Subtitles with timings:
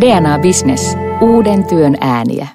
[0.00, 0.96] DNA Business.
[1.20, 2.46] Uuden työn ääniä.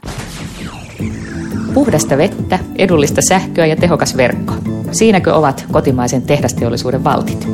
[1.73, 4.53] Puhdasta vettä, edullista sähköä ja tehokas verkko.
[4.91, 7.47] Siinäkö ovat kotimaisen tehdasteollisuuden valtit?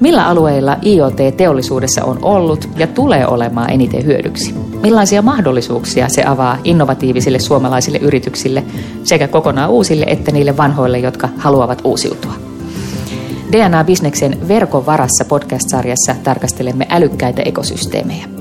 [0.00, 4.54] Millä alueilla IoT-teollisuudessa on ollut ja tulee olemaan eniten hyödyksi?
[4.82, 8.64] Millaisia mahdollisuuksia se avaa innovatiivisille suomalaisille yrityksille
[9.04, 12.32] sekä kokonaan uusille että niille vanhoille, jotka haluavat uusiutua?
[13.52, 18.37] DNA Bisneksen verkon varassa podcast-sarjassa tarkastelemme älykkäitä ekosysteemejä.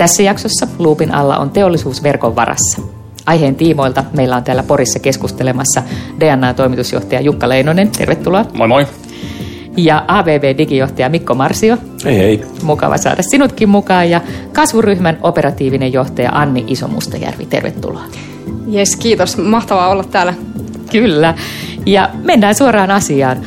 [0.00, 2.82] Tässä jaksossa luupin alla on teollisuusverkon varassa.
[3.26, 5.82] Aiheen tiimoilta meillä on täällä Porissa keskustelemassa
[6.20, 7.90] DNA-toimitusjohtaja Jukka Leinonen.
[7.90, 8.44] Tervetuloa.
[8.54, 8.86] Moi moi.
[9.76, 11.76] Ja ABB-digijohtaja Mikko Marsio.
[12.04, 12.44] Hei hei.
[12.62, 14.10] Mukava saada sinutkin mukaan.
[14.10, 14.20] Ja
[14.52, 17.46] kasvuryhmän operatiivinen johtaja Anni Isomustajärvi.
[17.46, 18.04] Tervetuloa.
[18.68, 19.38] Jes, kiitos.
[19.38, 20.34] Mahtavaa olla täällä.
[20.92, 21.34] Kyllä.
[21.86, 23.38] Ja mennään suoraan asiaan.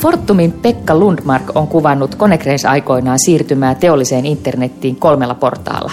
[0.00, 5.92] Fortumin Pekka Lundmark on kuvannut Konecranes aikoinaan siirtymää teolliseen internettiin kolmella portaalla.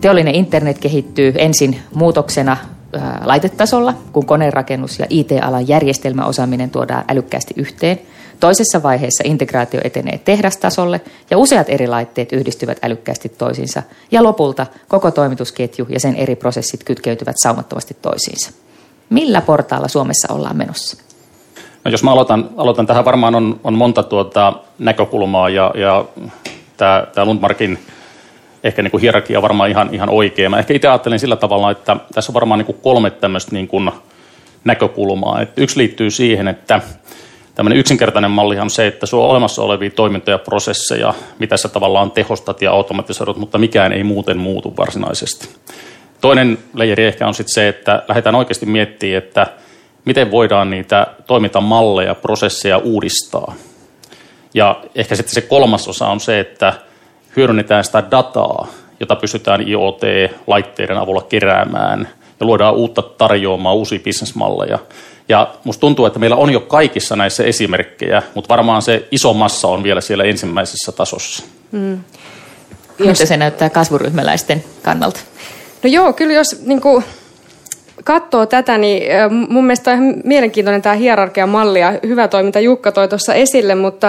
[0.00, 2.56] Teollinen internet kehittyy ensin muutoksena
[2.92, 7.98] ää, laitetasolla, kun konerakennus ja IT-alan järjestelmäosaaminen tuodaan älykkäästi yhteen.
[8.40, 13.82] Toisessa vaiheessa integraatio etenee tehdastasolle ja useat eri laitteet yhdistyvät älykkäästi toisiinsa.
[14.10, 18.50] Ja lopulta koko toimitusketju ja sen eri prosessit kytkeytyvät saumattomasti toisiinsa.
[19.10, 21.07] Millä portaalla Suomessa ollaan menossa?
[21.84, 26.04] No jos mä aloitan, aloitan tähän varmaan on, on monta tuota näkökulmaa ja, ja
[26.76, 27.78] tämä, tämä Lundmarkin
[28.64, 30.50] ehkä niin kuin hierarkia on varmaan ihan, ihan oikea.
[30.50, 33.68] Mä ehkä itse ajattelen sillä tavalla, että tässä on varmaan niin kuin kolme tämmöistä niin
[33.68, 33.90] kuin
[34.64, 35.40] näkökulmaa.
[35.40, 36.80] Et yksi liittyy siihen, että
[37.54, 41.68] tämmöinen yksinkertainen malli on se, että sulla on olemassa olevia toimintoja ja prosesseja, mitä sä
[41.68, 45.48] tavallaan tehostat ja automatisoidut, mutta mikään ei muuten muutu varsinaisesti.
[46.20, 49.46] Toinen leijeri ehkä on sitten se, että lähdetään oikeasti miettimään, että–
[50.08, 53.54] miten voidaan niitä toimintamalleja, prosesseja uudistaa.
[54.54, 56.72] Ja ehkä sitten se kolmas osa on se, että
[57.36, 58.68] hyödynnetään sitä dataa,
[59.00, 62.08] jota pystytään IoT-laitteiden avulla keräämään
[62.40, 64.78] ja luodaan uutta tarjoamaa, uusia bisnesmalleja.
[65.28, 69.68] Ja musta tuntuu, että meillä on jo kaikissa näissä esimerkkejä, mutta varmaan se iso massa
[69.68, 71.44] on vielä siellä ensimmäisessä tasossa.
[71.72, 72.00] Mm.
[72.98, 75.20] Miltä se näyttää kasvuryhmäläisten kannalta?
[75.82, 77.04] No joo, kyllä jos niin kuin
[78.04, 79.02] katsoo tätä, niin
[79.48, 84.08] mun mielestä on ihan mielenkiintoinen tämä hierarkiamalli ja hyvä toiminta Jukka toi tuossa esille, mutta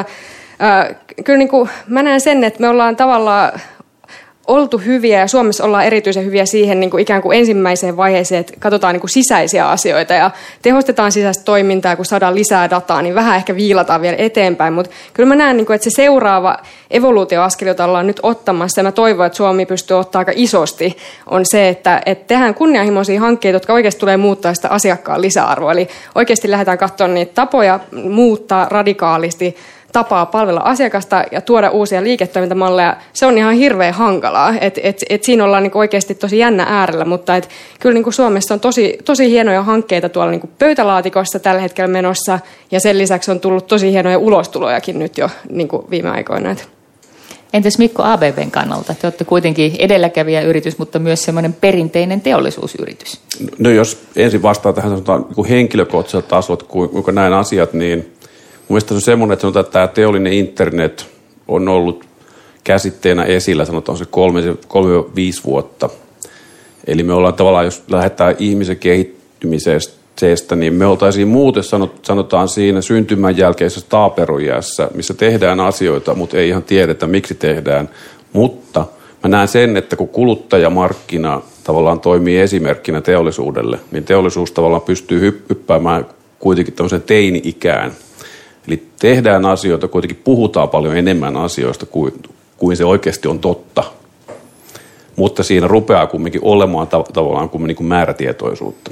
[0.61, 3.51] äh, kyllä niin kuin mä näen sen, että me ollaan tavallaan
[4.49, 8.53] oltu hyviä ja Suomessa ollaan erityisen hyviä siihen niin kuin ikään kuin ensimmäiseen vaiheeseen, että
[8.59, 13.35] katsotaan niin kuin sisäisiä asioita ja tehostetaan sisäistä toimintaa, kun saadaan lisää dataa, niin vähän
[13.35, 14.73] ehkä viilataan vielä eteenpäin.
[14.73, 16.57] Mutta kyllä mä näen, niin kuin, että se seuraava
[16.91, 21.41] evoluutioaskel, jota ollaan nyt ottamassa, ja mä toivon, että Suomi pystyy ottaa aika isosti, on
[21.45, 25.71] se, että, että tehdään kunnianhimoisia hankkeita, jotka oikeasti tulee muuttaa sitä asiakkaan lisäarvoa.
[25.71, 29.55] Eli oikeasti lähdetään katsomaan niitä tapoja muuttaa radikaalisti
[29.91, 34.53] tapaa palvella asiakasta ja tuoda uusia liiketoimintamalleja, se on ihan hirveän hankalaa.
[34.61, 38.53] Et, et, et siinä ollaan niinku oikeasti tosi jännä äärellä, mutta et kyllä niinku Suomessa
[38.53, 42.39] on tosi, tosi hienoja hankkeita tuolla niinku pöytälaatikossa tällä hetkellä menossa,
[42.71, 46.55] ja sen lisäksi on tullut tosi hienoja ulostulojakin nyt jo niinku viime aikoina.
[47.53, 48.93] Entäs Mikko ABBn kannalta?
[48.93, 53.19] Te olette kuitenkin edelläkävijä yritys, mutta myös semmoinen perinteinen teollisuusyritys.
[53.59, 58.13] No jos ensin vastaan tähän sanotaan niin henkilökohtaisella tasolla, kuinka näin asiat, niin
[58.69, 61.07] Mielestäni se on semmoinen, että sanotaan, että tämä teollinen internet
[61.47, 62.05] on ollut
[62.63, 65.89] käsitteenä esillä, sanotaan se kolme, kolme viisi vuotta.
[66.87, 71.63] Eli me ollaan tavallaan, jos lähdetään ihmisen kehittymisestä, niin me oltaisiin muuten,
[72.01, 77.89] sanotaan siinä syntymän jälkeisessä taaperujässä, missä tehdään asioita, mutta ei ihan tiedetä, miksi tehdään.
[78.33, 78.85] Mutta
[79.23, 85.19] mä näen sen, että kun kuluttajamarkkina tavallaan toimii esimerkkinä teollisuudelle, niin teollisuus tavallaan pystyy
[85.49, 86.05] hyppäämään
[86.39, 87.91] kuitenkin tämmöisen teini-ikään–
[88.69, 92.13] Eli tehdään asioita, kuitenkin puhutaan paljon enemmän asioista kuin,
[92.57, 93.83] kuin se oikeasti on totta.
[95.15, 98.91] Mutta siinä rupeaa kumminkin olemaan tav- tavallaan kuin, niin kuin määrätietoisuutta.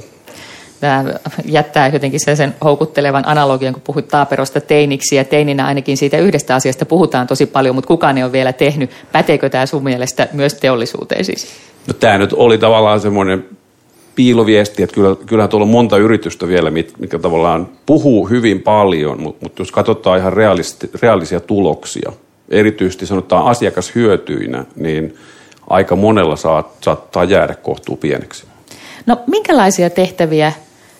[0.80, 1.04] Tämä
[1.44, 6.86] jättää jotenkin sen houkuttelevan analogian, kun puhut taaperosta teiniksi ja teininä ainakin siitä yhdestä asiasta
[6.86, 8.90] puhutaan tosi paljon, mutta kukaan ei ole vielä tehnyt.
[9.12, 11.46] Päteekö tämä sun mielestä myös teollisuuteen siis?
[11.86, 13.44] No, tämä nyt oli tavallaan semmoinen
[14.18, 19.44] piiloviesti, että kyllä, kyllähän tuolla on monta yritystä vielä, mitkä tavallaan puhuu hyvin paljon, mutta,
[19.44, 20.32] mutta jos katsotaan ihan
[21.02, 22.12] reaalisia tuloksia,
[22.48, 25.14] erityisesti sanotaan asiakashyötyinä, niin
[25.70, 28.44] aika monella saat, saattaa jäädä kohtuu pieneksi.
[29.06, 30.52] No minkälaisia tehtäviä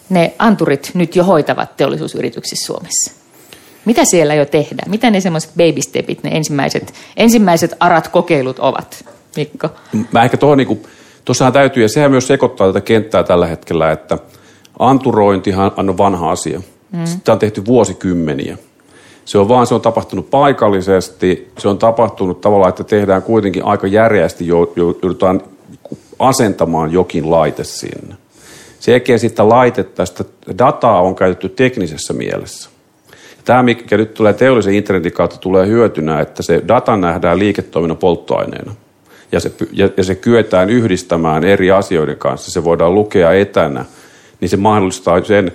[0.08, 3.12] ne anturit nyt jo hoitavat teollisuusyrityksissä Suomessa?
[3.84, 4.90] Mitä siellä jo tehdään?
[4.90, 9.04] Mitä ne semmoiset baby stepit, ne ensimmäiset, ensimmäiset arat kokeilut ovat,
[9.36, 9.68] Mikko?
[10.12, 10.82] Mä ehkä tuohon niin
[11.28, 14.18] Tuossahan täytyy, ja sehän myös sekoittaa tätä kenttää tällä hetkellä, että
[14.78, 16.60] anturointihan on vanha asia.
[16.92, 17.04] Mm.
[17.04, 18.58] Sitä on tehty vuosikymmeniä.
[19.24, 23.86] Se on vaan, se on tapahtunut paikallisesti, se on tapahtunut tavallaan, että tehdään kuitenkin aika
[23.86, 25.40] järjästi, joudutaan
[26.18, 28.16] asentamaan jokin laite sinne.
[28.86, 30.24] Jälkeen sitä laitetta, sitä
[30.58, 32.70] dataa on käytetty teknisessä mielessä.
[33.44, 38.74] Tämä, mikä nyt tulee teollisen internetin kautta, tulee hyötynä, että se data nähdään liiketoiminnan polttoaineena.
[39.32, 42.50] Ja se, ja, ja se kyetään yhdistämään eri asioiden kanssa.
[42.50, 43.84] Se voidaan lukea etänä.
[44.40, 45.52] Niin se mahdollistaa sen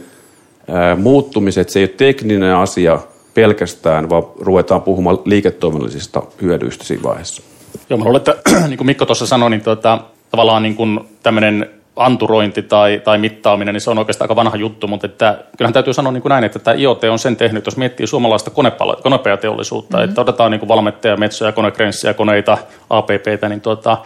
[0.68, 3.00] ää, muuttumisen, että se ei ole tekninen asia
[3.34, 7.44] pelkästään, vaan ruvetaan puhumaan liiketoiminnallisista hyödyistä siinä vaiheessa.
[7.90, 8.36] Joo, mä luulen, että
[8.68, 10.00] niin kuin Mikko tuossa sanoi, niin tuota,
[10.32, 14.88] tavallaan niin kuin tämmöinen anturointi tai, tai mittaaminen, niin se on oikeastaan aika vanha juttu,
[14.88, 17.78] mutta että, kyllähän täytyy sanoa niin kuin näin, että tämä IoT on sen tehnyt, jos
[17.78, 18.52] miettii suomalaista
[19.04, 20.10] konepajateollisuutta, mm-hmm.
[20.10, 22.58] että otetaan niin kuin valmetteja, metsoja, konekrenssiä, koneita,
[22.90, 23.98] APPtä, niin tuota,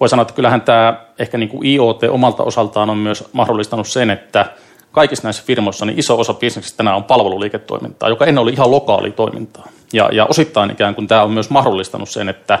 [0.00, 4.10] voi sanoa, että kyllähän tämä ehkä niin kuin IoT omalta osaltaan on myös mahdollistanut sen,
[4.10, 4.46] että
[4.92, 9.10] kaikissa näissä firmoissa niin iso osa bisneksestä tänään on palveluliiketoimintaa, joka ennen oli ihan lokaali
[9.10, 9.68] toimintaa.
[9.92, 12.58] Ja, ja osittain ikään kuin tämä on myös mahdollistanut sen, että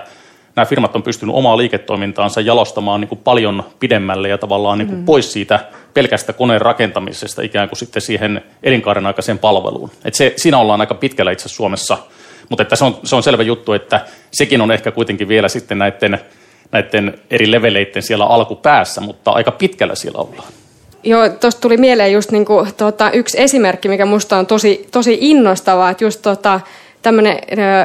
[0.56, 4.98] nämä firmat on pystynyt omaa liiketoimintaansa jalostamaan niin kuin paljon pidemmälle ja tavallaan niin kuin
[4.98, 5.04] mm.
[5.04, 5.60] pois siitä
[5.94, 9.90] pelkästä koneen rakentamisesta ikään kuin sitten siihen elinkaaren aikaiseen palveluun.
[10.04, 11.98] Et se, siinä ollaan aika pitkällä itse Suomessa,
[12.48, 15.78] mutta että se, on, se on selvä juttu, että sekin on ehkä kuitenkin vielä sitten
[15.78, 16.18] näiden,
[16.72, 20.48] näiden eri leveleiden siellä alkupäässä, mutta aika pitkällä siellä ollaan.
[21.04, 25.90] Joo, tuosta tuli mieleen just niinku, tota, yksi esimerkki, mikä musta on tosi, tosi innostavaa,
[25.90, 26.60] että just tota,
[27.04, 27.38] tämmöinen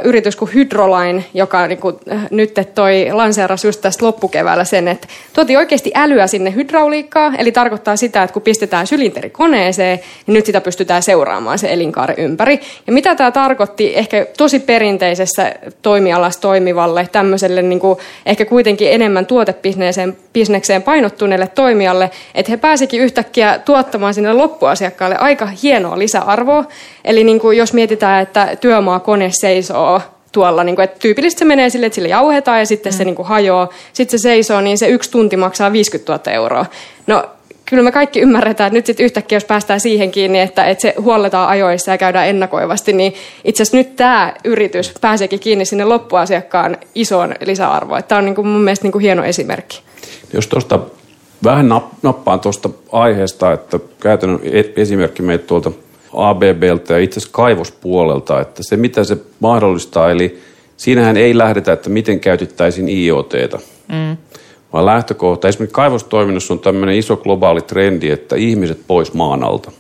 [0.04, 1.96] yritys kuin Hydroline, joka niin kuin,
[2.32, 7.96] nyt toi lanseerasi just tästä loppukeväällä sen, että tuotiin oikeasti älyä sinne hydrauliikkaa, eli tarkoittaa
[7.96, 12.60] sitä, että kun pistetään sylinteri koneeseen, niin nyt sitä pystytään seuraamaan se elinkaari ympäri.
[12.88, 19.26] Ja mitä tämä tarkoitti ehkä tosi perinteisessä toimialassa toimivalle, tämmöiselle niin kuin, ehkä kuitenkin enemmän
[19.26, 26.66] tuotebisnekseen painottuneelle toimijalle, että he pääsikin yhtäkkiä tuottamaan sinne loppuasiakkaalle aika hienoa lisäarvoa.
[27.06, 30.02] Eli niin kuin, jos mietitään, että työmaa kone seisoo
[30.32, 32.98] tuolla, niin kuin, että tyypillisesti se menee sille, että sille jauhetaan ja sitten mm.
[32.98, 33.70] se niin kuin, hajoaa.
[33.94, 36.66] Sitten se seisoo, niin se yksi tunti maksaa 50 000 euroa.
[37.08, 37.24] No
[37.66, 40.94] kyllä me kaikki ymmärretään, että nyt sitten yhtäkkiä, jos päästään siihen kiinni, että, että se
[41.02, 43.14] huolletaan ajoissa ja käydään ennakoivasti, niin
[43.44, 48.04] itse asiassa nyt tämä yritys pääseekin kiinni sinne loppuasiakkaan isoon lisäarvoon.
[48.04, 49.82] Tämä on niin kuin mun mielestä niin kuin hieno esimerkki.
[50.34, 50.80] Jos tuosta
[51.44, 51.70] vähän
[52.02, 55.72] nappaan tuosta aiheesta, että käytännön e-, esimerkki meitä tuolta–
[56.14, 60.40] ABBltä ja itse asiassa kaivospuolelta, että se mitä se mahdollistaa, eli
[60.78, 64.18] siinähän ei lähdetä, että miten käytettäisiin IoTta, mm.
[64.74, 69.72] vaan lähtökohta, esimerkiksi kaivostoiminnassa on tämmöinen iso globaali trendi, että ihmiset pois maan alta.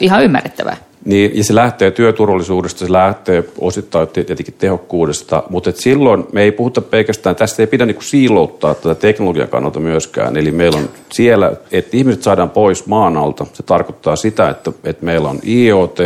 [0.00, 0.76] Ihan ymmärrettävää.
[1.08, 6.52] Niin, ja se lähtee työturvallisuudesta, se lähtee osittain tietenkin tehokkuudesta, mutta et silloin me ei
[6.52, 10.36] puhuta pelkästään, tästä ei pidä niinku siilouttaa tätä teknologian kannalta myöskään.
[10.36, 15.04] Eli meillä on siellä, että ihmiset saadaan pois maan alta, se tarkoittaa sitä, että, että
[15.04, 15.98] meillä on IoT,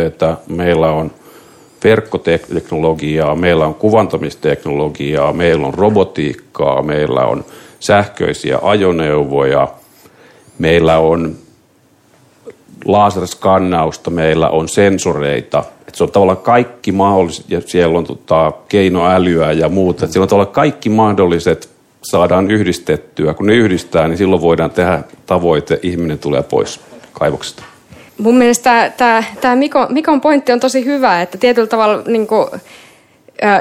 [0.47, 1.11] meillä on
[1.83, 7.45] verkkoteknologiaa, meillä on kuvantamisteknologiaa, meillä on robotiikkaa, meillä on
[7.79, 9.67] sähköisiä ajoneuvoja,
[10.59, 11.35] meillä on
[12.85, 15.63] laserskannausta, meillä on sensoreita.
[15.87, 20.05] Et se on tavallaan kaikki mahdolliset, ja siellä on tota, keinoälyä ja muuta.
[20.05, 21.69] Et siellä on tavallaan kaikki mahdolliset
[22.01, 23.33] saadaan yhdistettyä.
[23.33, 26.79] Kun ne yhdistää, niin silloin voidaan tehdä tavoite, ihminen tulee pois
[27.13, 27.63] kaivoksesta.
[28.17, 29.55] Mun mielestä tämä, tämä
[29.89, 32.27] Mikon, pointti on tosi hyvä, että tietyllä tavalla niin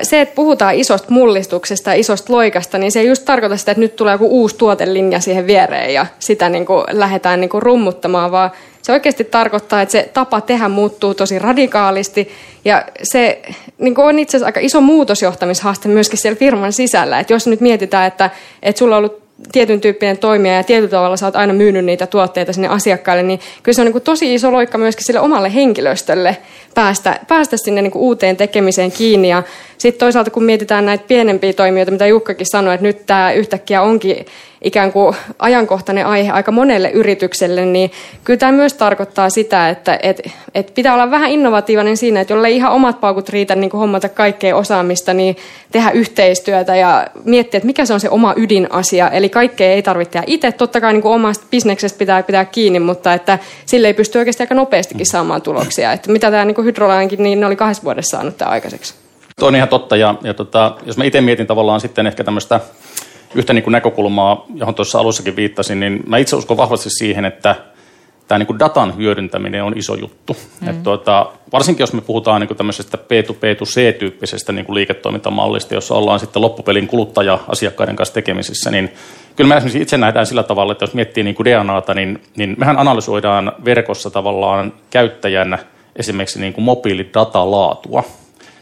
[0.02, 3.80] se, että puhutaan isosta mullistuksesta ja isosta loikasta, niin se ei just tarkoita sitä, että
[3.80, 8.50] nyt tulee joku uusi tuotelinja siihen viereen ja sitä niin kuin lähdetään niin rummuttamaan, vaan
[8.82, 12.28] se oikeasti tarkoittaa, että se tapa tehdä muuttuu tosi radikaalisti
[12.64, 13.42] ja se
[13.78, 17.20] niin on itse asiassa aika iso muutosjohtamishaaste myöskin siellä firman sisällä.
[17.20, 18.30] Että jos nyt mietitään, että,
[18.62, 19.22] että sulla on ollut
[19.52, 23.40] tietyn tyyppinen toimija ja tietyllä tavalla sä oot aina myynyt niitä tuotteita sinne asiakkaille, niin
[23.62, 26.36] kyllä se on niin kuin tosi iso loikka myöskin sille omalle henkilöstölle
[26.74, 29.28] päästä, päästä sinne niin kuin uuteen tekemiseen kiinni.
[29.28, 29.42] Ja
[29.78, 34.26] sitten toisaalta kun mietitään näitä pienempiä toimijoita, mitä Jukkakin sanoi, että nyt tämä yhtäkkiä onkin
[34.62, 37.92] ikään kuin ajankohtainen aihe aika monelle yritykselle, niin
[38.24, 42.50] kyllä tämä myös tarkoittaa sitä, että et, et pitää olla vähän innovatiivinen siinä, että jolle
[42.50, 45.36] ihan omat paukut riitä niin kuin hommata kaikkea osaamista, niin
[45.72, 49.10] tehdä yhteistyötä ja miettiä, että mikä se on se oma ydinasia.
[49.10, 50.52] Eli kaikkea ei tarvitse tehdä itse.
[50.52, 54.42] Totta kai niin kuin omasta bisneksestä pitää pitää kiinni, mutta että sille ei pysty oikeasti
[54.42, 55.92] aika nopeastikin saamaan tuloksia.
[55.92, 58.94] Että mitä tämä niin Hydrolainkin, niin ne oli kahdessa vuodessa saanut tämä aikaiseksi.
[59.38, 59.96] Tuo on ihan totta.
[59.96, 62.60] Ja, ja tota, jos mä itse mietin tavallaan sitten ehkä tämmöistä
[63.34, 67.56] yhtä niin kuin näkökulmaa, johon tuossa alussakin viittasin, niin mä itse uskon vahvasti siihen, että
[68.28, 70.36] tämä niin kuin datan hyödyntäminen on iso juttu.
[70.60, 70.68] Mm.
[70.68, 76.20] Et tuota, varsinkin jos me puhutaan niin kuin tämmöisestä P2P2C-tyyppisestä niin kuin liiketoimintamallista, jossa ollaan
[76.20, 78.92] sitten loppupelin kuluttaja-asiakkaiden kanssa tekemisissä, niin
[79.36, 82.54] kyllä me esimerkiksi itse nähdään sillä tavalla, että jos miettii niin kuin DNAta, niin, niin
[82.58, 85.58] mehän analysoidaan verkossa tavallaan käyttäjän
[85.96, 88.04] esimerkiksi niin kuin mobiilidatalaatua.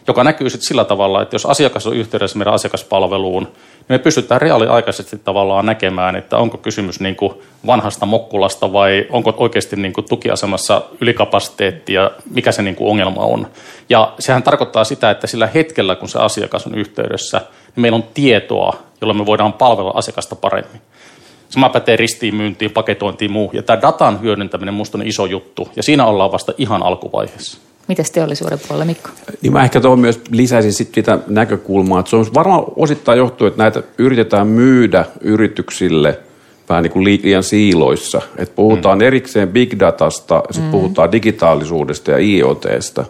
[0.07, 3.49] joka näkyy sitten sillä tavalla, että jos asiakas on yhteydessä meidän asiakaspalveluun,
[3.91, 7.35] me pystytään reaaliaikaisesti tavallaan näkemään, että onko kysymys niin kuin
[7.67, 13.21] vanhasta mokkulasta vai onko oikeasti niin kuin tukiasemassa ylikapasiteetti ja mikä se niin kuin ongelma
[13.21, 13.47] on.
[13.89, 18.05] Ja sehän tarkoittaa sitä, että sillä hetkellä, kun se asiakas on yhteydessä, niin meillä on
[18.15, 20.81] tietoa, jolla me voidaan palvella asiakasta paremmin.
[21.49, 23.57] Sama pätee ristiin myyntiin, paketointiin muuhun.
[23.57, 25.69] Ja tämä datan hyödyntäminen minusta on iso juttu.
[25.77, 27.70] Ja siinä ollaan vasta ihan alkuvaiheessa.
[27.89, 29.11] Miten teollisuuden puolella, Mikko?
[29.43, 33.47] Niin mä ehkä tuohon myös lisäisin sitten sitä näkökulmaa, että se on varmaan osittain johtuu,
[33.47, 36.19] että näitä yritetään myydä yrityksille
[36.69, 38.23] vähän niin kuin liian siiloissa.
[38.37, 39.03] Että puhutaan mm.
[39.03, 40.71] erikseen big datasta, ja sitten mm.
[40.71, 43.05] puhutaan digitaalisuudesta ja IoTstä.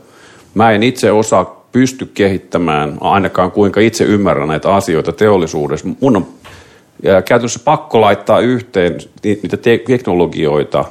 [0.54, 5.88] Mä en itse osaa pysty kehittämään ainakaan kuinka itse ymmärrän näitä asioita teollisuudessa.
[6.00, 6.26] Mun on
[7.02, 10.84] ja käytännössä pakko laittaa yhteen niitä teknologioita,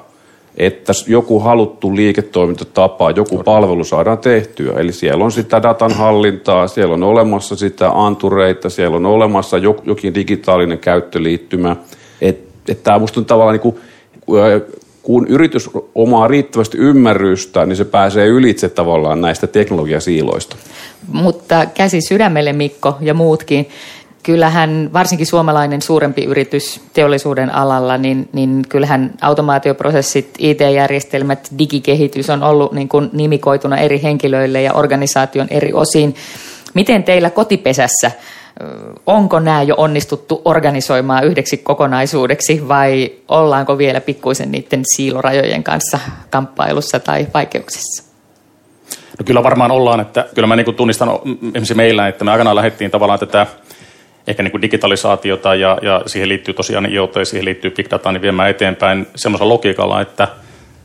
[0.59, 4.73] että joku haluttu liiketoimintatapa, joku palvelu saadaan tehtyä.
[4.79, 10.15] Eli siellä on sitä datan hallintaa, siellä on olemassa sitä antureita, siellä on olemassa jokin
[10.15, 11.75] digitaalinen käyttöliittymä.
[12.21, 13.75] Että et tämä musta on tavallaan niin kuin,
[15.03, 20.55] kun yritys omaa riittävästi ymmärrystä, niin se pääsee ylitse tavallaan näistä teknologiasiiloista.
[21.07, 23.69] Mutta käsi sydämelle Mikko ja muutkin
[24.23, 32.71] kyllähän varsinkin suomalainen suurempi yritys teollisuuden alalla, niin, niin kyllähän automaatioprosessit, IT-järjestelmät, digikehitys on ollut
[32.71, 36.15] niin kuin nimikoituna eri henkilöille ja organisaation eri osiin.
[36.73, 38.11] Miten teillä kotipesässä,
[39.05, 45.99] onko nämä jo onnistuttu organisoimaan yhdeksi kokonaisuudeksi vai ollaanko vielä pikkuisen niiden siilorajojen kanssa
[46.29, 48.03] kamppailussa tai vaikeuksissa?
[49.19, 51.09] No kyllä varmaan ollaan, että kyllä mä niin tunnistan
[51.41, 53.47] esimerkiksi meillä, että me aikanaan lähdettiin tavallaan tätä
[54.29, 58.21] ehkä niin kuin digitalisaatiota ja, ja siihen liittyy tosiaan IoT, siihen liittyy big data, niin
[58.21, 60.27] viemään eteenpäin semmoisella logiikalla, että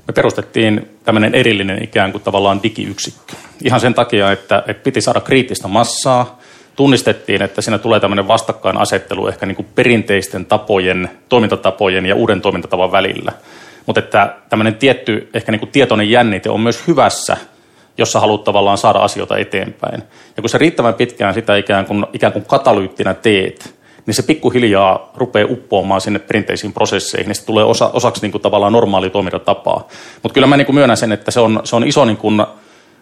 [0.09, 3.33] me perustettiin tämmöinen erillinen ikään kuin tavallaan digiyksikkö.
[3.65, 6.39] Ihan sen takia, että, että piti saada kriittistä massaa,
[6.77, 12.93] tunnistettiin, että siinä tulee tämmöinen vastakkainasettelu ehkä niin kuin perinteisten tapojen, toimintatapojen ja uuden toimintatavan
[12.93, 13.33] välillä.
[13.87, 17.37] Mutta että tämmöinen tietty ehkä niin kuin tietoinen jännite on myös hyvässä
[17.99, 20.03] jossa haluat tavallaan saada asioita eteenpäin.
[20.37, 23.75] Ja kun sä riittävän pitkään sitä ikään kuin, ikään kuin katalyyttinä teet,
[24.07, 28.43] niin se pikkuhiljaa rupeaa uppoamaan sinne perinteisiin prosesseihin, niin se tulee osa, osaksi niin kuin
[28.43, 29.89] tavallaan normaali toimintatapaa.
[30.23, 32.43] Mutta kyllä mä niin kuin myönnän sen, että se on, se on iso niin kuin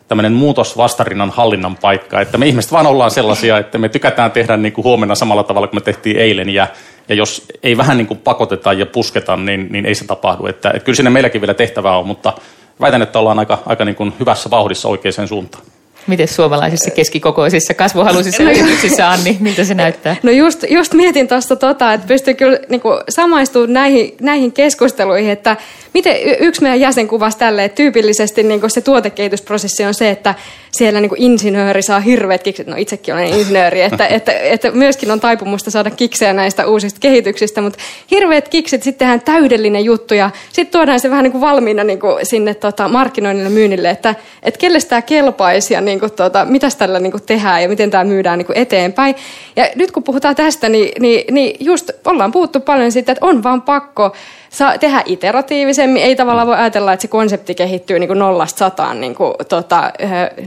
[0.09, 4.73] tämmöinen muutosvastarinnan hallinnan paikka, että me ihmiset vaan ollaan sellaisia, että me tykätään tehdä niin
[4.73, 6.67] kuin huomenna samalla tavalla kuin me tehtiin eilen, ja,
[7.09, 10.47] ja jos ei vähän niin kuin pakoteta ja pusketa, niin, niin ei se tapahdu.
[10.47, 12.33] Että, että kyllä sinne meilläkin vielä tehtävää on, mutta
[12.81, 15.65] väitän, että ollaan aika, aika niin kuin hyvässä vauhdissa oikeaan suuntaan.
[16.07, 20.17] Miten suomalaisissa keskikokoisissa kasvuhaluisissa yrityksissä, Anni, miltä se näyttää?
[20.23, 25.57] No just, just mietin tuosta tota, että pystyy kyllä niin samaistumaan näihin, näihin keskusteluihin, että
[25.95, 30.35] miten yksi meidän jäsen kuvasi tälle, että tyypillisesti niin se tuotekehitysprosessi on se, että
[30.73, 35.21] siellä niin insinööri saa hirveät kikset, no itsekin olen insinööri, että, että, että myöskin on
[35.21, 37.79] taipumusta saada kiksejä näistä uusista kehityksistä, mutta
[38.11, 42.01] hirveät kikset, sitten tehdään täydellinen juttu ja sitten tuodaan se vähän niin kuin valmiina niin
[42.01, 46.69] kuin sinne tota, markkinoinnille myynnille, että, että kelle tämä kelpaisi ja niin kuin, tota, mitä
[46.79, 49.15] tällä niin kuin tehdään ja miten tämä myydään niin kuin eteenpäin.
[49.57, 53.43] Ja nyt kun puhutaan tästä, niin, niin, niin just ollaan puhuttu paljon siitä, että on
[53.43, 54.13] vaan pakko
[54.53, 56.03] saa tehdä iteratiivisemmin.
[56.03, 59.93] Ei tavallaan voi ajatella, että se konsepti kehittyy niin kuin nollasta sataan niin kuin, tota,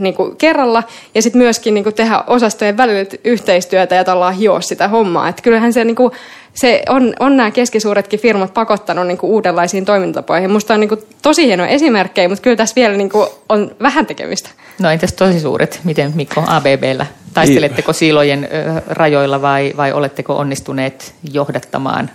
[0.00, 0.82] niin kuin kerralla.
[1.14, 5.28] Ja sitten myöskin niin kuin tehdä osastojen välillä yhteistyötä ja tavallaan hioa sitä hommaa.
[5.28, 6.12] Että kyllähän se, niin kuin,
[6.54, 10.50] se on, on nämä keskisuuretkin firmat pakottanut niin kuin uudenlaisiin toimintatapoihin.
[10.50, 14.06] Musta on niin kuin, tosi hieno esimerkkejä, mutta kyllä tässä vielä niin kuin, on vähän
[14.06, 14.50] tekemistä.
[14.78, 15.80] No entäs tosi suuret?
[15.84, 17.06] Miten Mikko ABBllä?
[17.34, 18.48] Taisteletteko siilojen
[18.86, 22.10] rajoilla vai, vai oletteko onnistuneet johdattamaan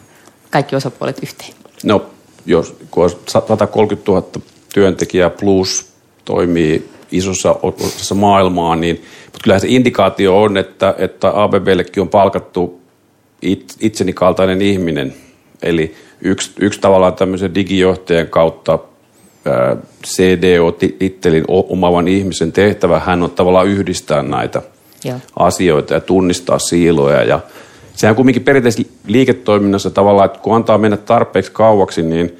[0.49, 1.60] kaikki osapuolet yhteen?
[1.83, 2.05] No,
[2.45, 4.27] jos kun 130 000
[4.73, 5.91] työntekijää plus
[6.25, 8.95] toimii isossa osassa maailmaa, niin
[9.25, 12.81] mutta kyllähän se indikaatio on, että, että ABBllekin on palkattu
[13.41, 15.13] it, itseni kaltainen ihminen.
[15.61, 18.79] Eli yksi, yksi tavallaan tämmöisen digijohtajan kautta
[20.07, 24.61] CDO-tittelin omavan ihmisen tehtävä, hän on tavallaan yhdistää näitä
[25.03, 25.19] ja.
[25.39, 27.39] asioita ja tunnistaa siiloja ja
[27.95, 32.37] sehän kumminkin perinteisessä liiketoiminnassa tavallaan, että kun antaa mennä tarpeeksi kauaksi, niin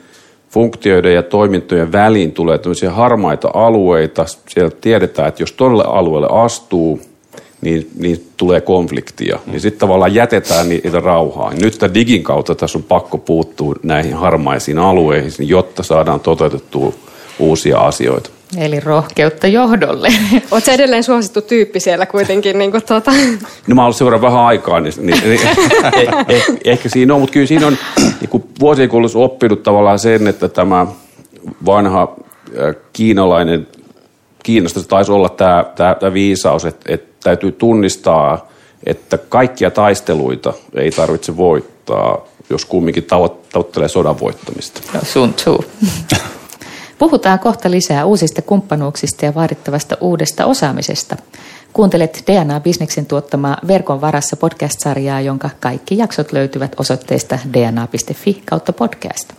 [0.49, 4.25] funktioiden ja toimintojen väliin tulee tämmöisiä harmaita alueita.
[4.47, 7.01] Siellä tiedetään, että jos tuolle alueelle astuu,
[7.61, 9.39] niin, niin tulee konfliktia.
[9.45, 9.51] Mm.
[9.51, 11.53] Niin sitten tavallaan jätetään niitä rauhaa.
[11.53, 16.93] Nyt tämän digin kautta tässä on pakko puuttua näihin harmaisiin alueihin, jotta saadaan toteutettua
[17.39, 18.29] uusia asioita.
[18.57, 20.07] Eli rohkeutta johdolle.
[20.51, 22.59] Oletko edelleen suosittu tyyppi siellä kuitenkin?
[22.59, 23.11] Niin kuin tuota.
[23.67, 25.39] No mä olen vähän aikaa, niin, niin, niin
[25.97, 27.77] eh, eh, ehkä siinä on, mutta kyllä siinä on
[28.19, 30.87] niin kuin vuosien kuluessa oppinut tavallaan sen, että tämä
[31.65, 32.15] vanha
[32.59, 33.67] äh, kiinalainen
[34.43, 38.49] Kiinasta se taisi olla tämä, tämä, tämä viisaus, että, että täytyy tunnistaa,
[38.85, 44.81] että kaikkia taisteluita ei tarvitse voittaa, jos kumminkin tavoittelee sodan voittamista.
[44.93, 45.63] No, sun too.
[47.01, 51.17] Puhutaan kohta lisää uusista kumppanuuksista ja vaadittavasta uudesta osaamisesta.
[51.73, 59.33] Kuuntelet DNA-bisneksen tuottamaa Verkon varassa podcast-sarjaa, jonka kaikki jaksot löytyvät osoitteesta dna.fi kautta podcast.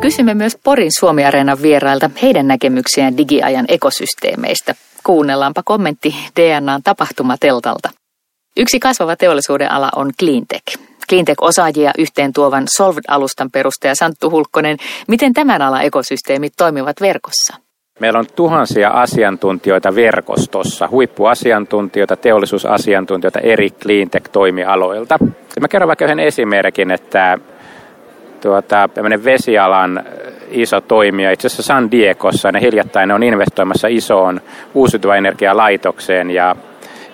[0.00, 4.74] Kysymme myös Porin Suomi-areenan vierailta heidän näkemyksiään digiajan ekosysteemeistä.
[5.04, 7.90] Kuunnellaanpa kommentti DNAn tapahtumateltalta.
[8.56, 10.89] Yksi kasvava teollisuuden ala on cleantech.
[11.10, 14.76] Cleantech-osaajia yhteen tuovan Solved-alustan perustaja Santtu Hulkkonen.
[15.08, 17.56] Miten tämän alan ekosysteemit toimivat verkossa?
[18.00, 25.18] Meillä on tuhansia asiantuntijoita verkostossa, huippuasiantuntijoita, teollisuusasiantuntijoita eri cleantech-toimialoilta.
[25.60, 27.38] Mä kerron vaikka yhden esimerkin, että
[28.40, 28.88] tuota,
[29.24, 30.04] vesialan
[30.50, 34.40] iso toimija, itse asiassa San Diegossa, ne hiljattain ne on investoimassa isoon
[34.74, 36.56] uusiutuvan energialaitokseen ja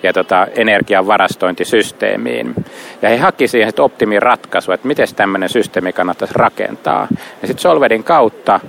[0.03, 2.55] ja tota, energian varastointisysteemiin.
[3.01, 7.07] Ja he haki siihen optimin ratkaisu, että miten tämmöinen systeemi kannattaisi rakentaa.
[7.41, 8.59] Ja sitten Solvedin kautta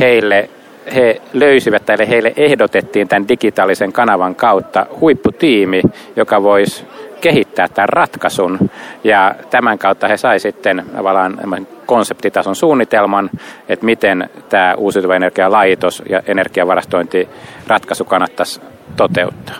[0.00, 0.50] heille
[0.94, 5.82] he löysivät tai heille ehdotettiin tämän digitaalisen kanavan kautta huipputiimi,
[6.16, 6.84] joka voisi
[7.20, 8.70] kehittää tämän ratkaisun.
[9.04, 11.38] Ja tämän kautta he sai sitten tavallaan
[11.86, 13.30] konseptitason suunnitelman,
[13.68, 18.60] että miten tämä uusiutuva energialaitos ja energiavarastointiratkaisu kannattaisi
[18.96, 19.56] toteuttaa.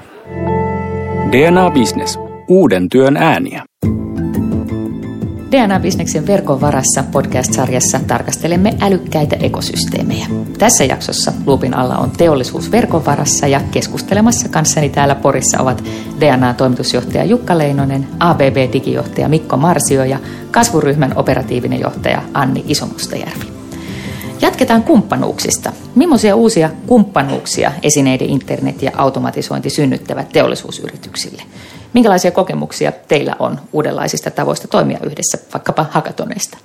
[1.32, 2.18] DNA Business.
[2.48, 3.64] Uuden työn ääniä.
[5.50, 10.26] DNA-bisneksen verkon varassa podcast-sarjassa tarkastelemme älykkäitä ekosysteemejä.
[10.58, 15.84] Tässä jaksossa luupin alla on teollisuus verkon varassa ja keskustelemassa kanssani täällä Porissa ovat
[16.20, 20.18] DNA-toimitusjohtaja Jukka Leinonen, ABB-digijohtaja Mikko Marsio ja
[20.50, 23.55] kasvuryhmän operatiivinen johtaja Anni Isomustajärvi.
[24.40, 25.72] Jatketaan kumppanuuksista.
[25.94, 31.42] Millaisia uusia kumppanuuksia esineiden internet ja automatisointi synnyttävät teollisuusyrityksille?
[31.92, 36.58] Minkälaisia kokemuksia teillä on uudenlaisista tavoista toimia yhdessä, vaikkapa hakatoneista?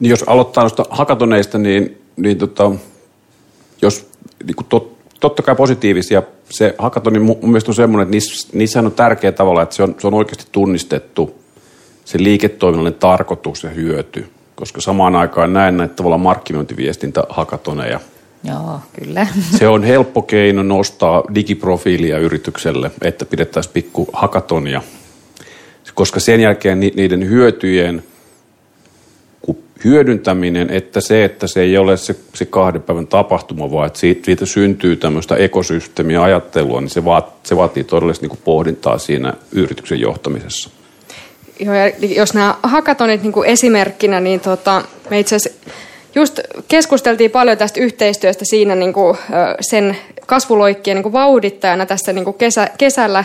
[0.00, 2.72] Niin jos aloittaa noista hakatoneista, niin, niin tota,
[3.82, 4.08] jos
[4.46, 8.80] niin kuin tot, totta kai positiivisia, se hakatoni mun mielestä on semmoinen, että niissä, niissä
[8.80, 11.34] on tärkeä tavalla, että se on, se on oikeasti tunnistettu
[12.04, 14.30] se liiketoiminnallinen tarkoitus ja hyöty.
[14.56, 18.00] Koska samaan aikaan näen näitä tavallaan markkinointiviestintä hakatoneja–
[18.44, 19.26] Joo, kyllä.
[19.58, 24.82] Se on helppo keino nostaa digiprofiilia yritykselle, että pidettäisiin pikku hakatonia,
[25.94, 28.02] koska sen jälkeen niiden hyötyjen
[29.84, 34.24] hyödyntäminen, että se, että se ei ole se, se kahden päivän tapahtuma, vaan että siitä,
[34.24, 40.00] siitä syntyy tämmöistä ekosysteemiä ajattelua, niin se, vaat, se vaatii todellista niin pohdintaa siinä yrityksen
[40.00, 40.70] johtamisessa.
[41.60, 41.74] Joo,
[42.16, 45.60] jos nämä hakatonit niin kuin esimerkkinä, niin tota, me itse asiassa
[46.14, 49.18] just keskusteltiin paljon tästä yhteistyöstä siinä niin kuin,
[49.60, 53.24] sen kasvuloikkien niin vauhdittajana tässä niin kuin kesä, kesällä,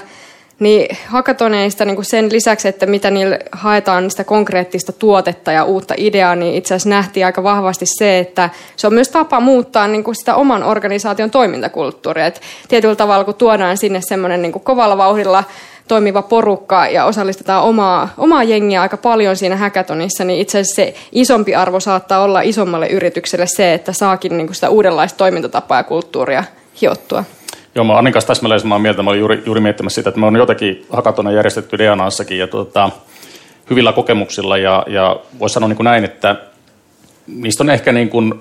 [0.60, 5.94] niin hakatoneista niin kuin sen lisäksi, että mitä niillä haetaan sitä konkreettista tuotetta ja uutta
[5.98, 10.04] ideaa, niin itse asiassa nähtiin aika vahvasti se, että se on myös tapa muuttaa niin
[10.04, 12.26] kuin sitä oman organisaation toimintakulttuuria.
[12.26, 15.44] Et tietyllä tavalla, kun tuodaan sinne semmoinen niin kovalla vauhdilla
[15.92, 20.94] toimiva porukka ja osallistetaan omaa, omaa jengiä aika paljon siinä hackathonissa, niin itse asiassa se
[21.12, 25.84] isompi arvo saattaa olla isommalle yritykselle se, että saakin niin kuin sitä uudenlaista toimintatapaa ja
[25.84, 26.44] kulttuuria
[26.82, 27.24] hiottua.
[27.76, 29.04] Joo, mä Annin kanssa täsmälleen samaa mieltä.
[29.04, 32.90] Mä olin juuri, juuri miettimässä sitä, että me on jotakin hakatona järjestetty DNAssakin ja tuota,
[33.70, 36.36] hyvillä kokemuksilla ja, ja voisi sanoa niin kuin näin, että
[37.36, 38.34] niistä on ehkä niin kuin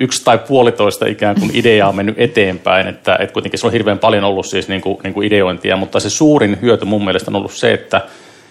[0.00, 4.24] yksi tai puolitoista ikään kuin ideaa mennyt eteenpäin, että, että kuitenkin se on hirveän paljon
[4.24, 7.52] ollut siis niin kuin, niin kuin ideointia, mutta se suurin hyöty mun mielestä on ollut
[7.52, 8.00] se, että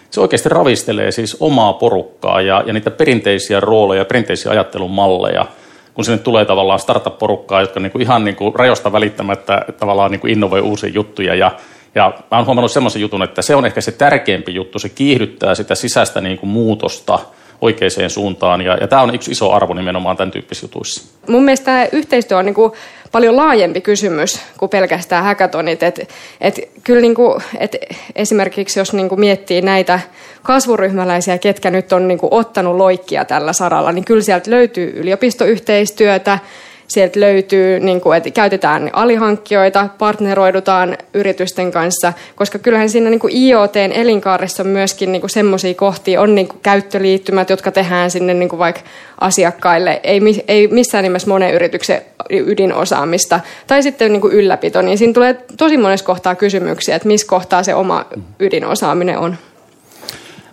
[0.10, 5.46] se oikeasti ravistelee siis omaa porukkaa ja, ja niitä perinteisiä rooleja, perinteisiä ajattelun malleja,
[5.94, 10.20] kun sinne tulee tavallaan startup-porukkaa, jotka niin kuin ihan niin kuin rajoista välittämättä tavallaan niin
[10.20, 11.36] kuin innovoi uusia juttuja.
[11.36, 11.52] Ja
[11.96, 15.56] ja mä oon huomannut semmoisen jutun, että se on ehkä se tärkeämpi juttu, se kiihdyttää
[15.56, 17.20] sitä sisäistä niin kuin muutosta–
[17.62, 18.62] oikeaan suuntaan.
[18.62, 21.04] Ja, ja tämä on yksi iso arvo nimenomaan tämän tyyppisissä jutuissa.
[21.28, 22.72] Mun mielestä tämä yhteistyö on niin kuin
[23.12, 25.84] paljon laajempi kysymys kuin pelkästään hackathonit.
[25.84, 26.10] Et,
[26.42, 27.76] et kyllä niin kuin, et
[28.16, 30.00] esimerkiksi jos niin kuin miettii näitä
[30.44, 36.40] kasvuryhmäläisiä, ketkä nyt on niin kuin ottanut loikkia tällä saralla, niin kyllä sieltä löytyy yliopistoyhteistyötä,
[36.88, 43.36] sieltä löytyy, niin kuin, että käytetään alihankkijoita, partneroidutaan yritysten kanssa, koska kyllähän siinä niin kuin
[43.36, 48.50] IoTn elinkaaressa on myöskin niin semmoisia kohtia, on niin kuin käyttöliittymät, jotka tehdään sinne niin
[48.50, 48.82] kuin vaikka
[49.22, 55.14] asiakkaille, ei, ei missään nimessä monen yrityksen ydinosaamista, tai sitten niin kuin ylläpito, niin siinä
[55.14, 58.06] tulee tosi monessa kohtaa kysymyksiä, että missä kohtaa se oma
[58.40, 59.38] ydinosaaminen on.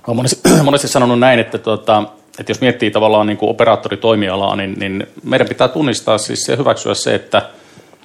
[0.07, 2.05] Olen monesti, monesti sanonut näin, että tuota,
[2.41, 6.95] että jos miettii tavallaan niin kuin operaattoritoimialaa, niin, niin meidän pitää tunnistaa siis ja hyväksyä
[6.95, 7.43] se, että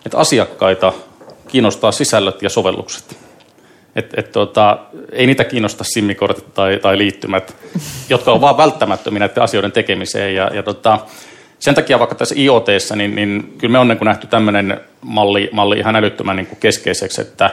[0.05, 0.93] että asiakkaita
[1.47, 3.17] kiinnostaa sisällöt ja sovellukset.
[3.95, 4.77] Et, et tota,
[5.11, 7.55] ei niitä kiinnosta simmikortit tai, tai liittymät,
[8.09, 10.35] jotka on vaan välttämättömiä näiden asioiden tekemiseen.
[10.35, 10.99] Ja, ja tota,
[11.59, 15.77] sen takia vaikka tässä iot niin, niin kyllä me on niin nähty tämmöinen malli, malli
[15.77, 17.49] ihan älyttömän niin kuin keskeiseksi, että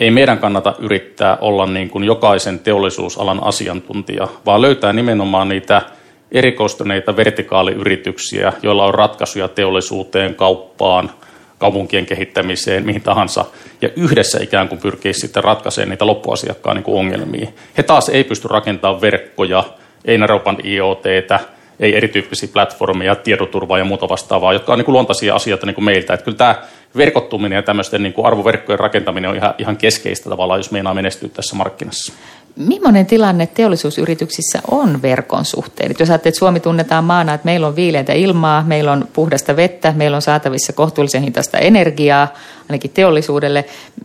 [0.00, 5.82] ei meidän kannata yrittää olla niin kuin jokaisen teollisuusalan asiantuntija, vaan löytää nimenomaan niitä
[6.32, 11.10] erikoistuneita vertikaaliyrityksiä, joilla on ratkaisuja teollisuuteen, kauppaan,
[11.58, 13.44] kaupunkien kehittämiseen, mihin tahansa,
[13.82, 17.48] ja yhdessä ikään kuin pyrkii sitten ratkaisemaan niitä loppuasiakkaan niin ongelmia.
[17.78, 19.64] He taas ei pysty rakentamaan verkkoja,
[20.04, 21.40] ei Naropan IoTtä,
[21.80, 25.84] ei erityyppisiä platformeja, tiedoturvaa ja muuta vastaavaa, jotka on niin kuin luontaisia asioita niin kuin
[25.84, 26.14] meiltä.
[26.14, 26.54] Että kyllä tämä
[26.96, 31.28] verkottuminen ja tämmöisten niin kuin arvoverkkojen rakentaminen on ihan, ihan keskeistä tavallaan, jos meinaa menestyä
[31.28, 32.12] tässä markkinassa.
[32.56, 35.94] Millainen tilanne teollisuusyrityksissä on verkon suhteen?
[35.98, 39.92] Jos ajattelet, että Suomi tunnetaan maana, että meillä on viileitä ilmaa, meillä on puhdasta vettä,
[39.96, 42.34] meillä on saatavissa kohtuullisen hintaista energiaa,
[42.68, 43.64] ainakin teollisuudelle.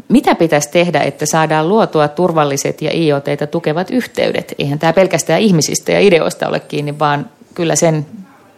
[0.10, 4.55] Mitä pitäisi tehdä, että saadaan luotua turvalliset ja IoTita tukevat yhteydet?
[4.60, 8.05] Eihän tämä pelkästään ihmisistä ja ideoista ole kiinni, vaan kyllä sen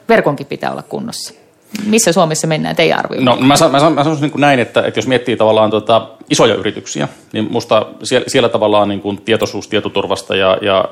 [0.10, 1.47] verkonkin pitää olla kunnossa.
[1.86, 3.26] Missä Suomessa mennään teidän arvioon?
[3.26, 6.08] No mä, san, mä, san, mä sanoisin niin näin, että, että jos miettii tavallaan tota
[6.30, 10.86] isoja yrityksiä, niin musta siellä, siellä tavallaan niin kuin tietoisuus tietoturvasta ja, ja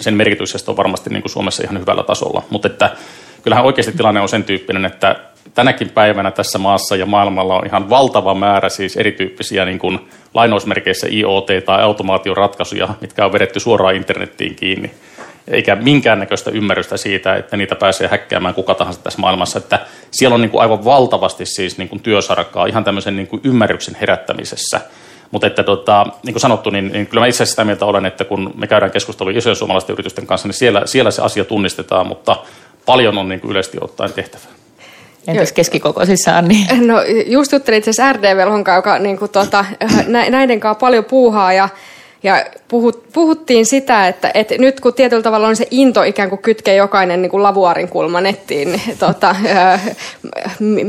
[0.00, 2.42] sen merkityksestä on varmasti niin kuin Suomessa ihan hyvällä tasolla.
[2.50, 2.90] Mutta että
[3.42, 5.16] kyllähän oikeasti tilanne on sen tyyppinen, että
[5.54, 9.98] tänäkin päivänä tässä maassa ja maailmalla on ihan valtava määrä siis erityyppisiä niin kuin
[10.34, 14.90] lainausmerkeissä IoT- tai automaatioratkaisuja, mitkä on vedetty suoraan internettiin kiinni
[15.48, 19.58] eikä minkäännäköistä ymmärrystä siitä, että niitä pääsee häkkäämään kuka tahansa tässä maailmassa.
[19.58, 19.78] Että
[20.10, 23.96] siellä on niin kuin aivan valtavasti siis niin kuin työsarkaa ihan tämmöisen niin kuin ymmärryksen
[24.00, 24.80] herättämisessä.
[25.30, 28.24] Mutta että tota, niin kuin sanottu, niin, niin kyllä mä itse sitä mieltä olen, että
[28.24, 32.36] kun me käydään keskustelua isojen suomalaisten yritysten kanssa, niin siellä, siellä se asia tunnistetaan, mutta
[32.86, 34.52] paljon on niin kuin yleisesti ottaen tehtävää.
[35.26, 36.66] Entäs keskikokoisissa, Anni?
[36.86, 39.64] No just juttelin itse asiassa RD-velhon joka niin kuin, tota,
[40.06, 41.68] näiden kanssa paljon puuhaa ja
[42.22, 46.42] ja puhut, puhuttiin sitä, että, että nyt kun tietyllä tavalla on se into ikään kuin
[46.42, 49.36] kytkee jokainen niin kuin lavuaarin kulma nettiin, niin, tota,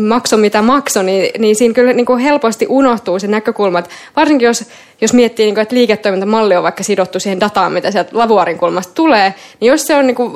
[0.07, 4.45] makso mitä makso, niin, niin siinä kyllä niin kuin helposti unohtuu se näkökulma, että varsinkin
[4.45, 4.65] jos
[5.03, 8.93] jos miettii, niin kuin, että liiketoimintamalli on vaikka sidottu siihen dataan, mitä sieltä lavuarin kulmasta
[8.93, 10.31] tulee, niin jos se on niin kuin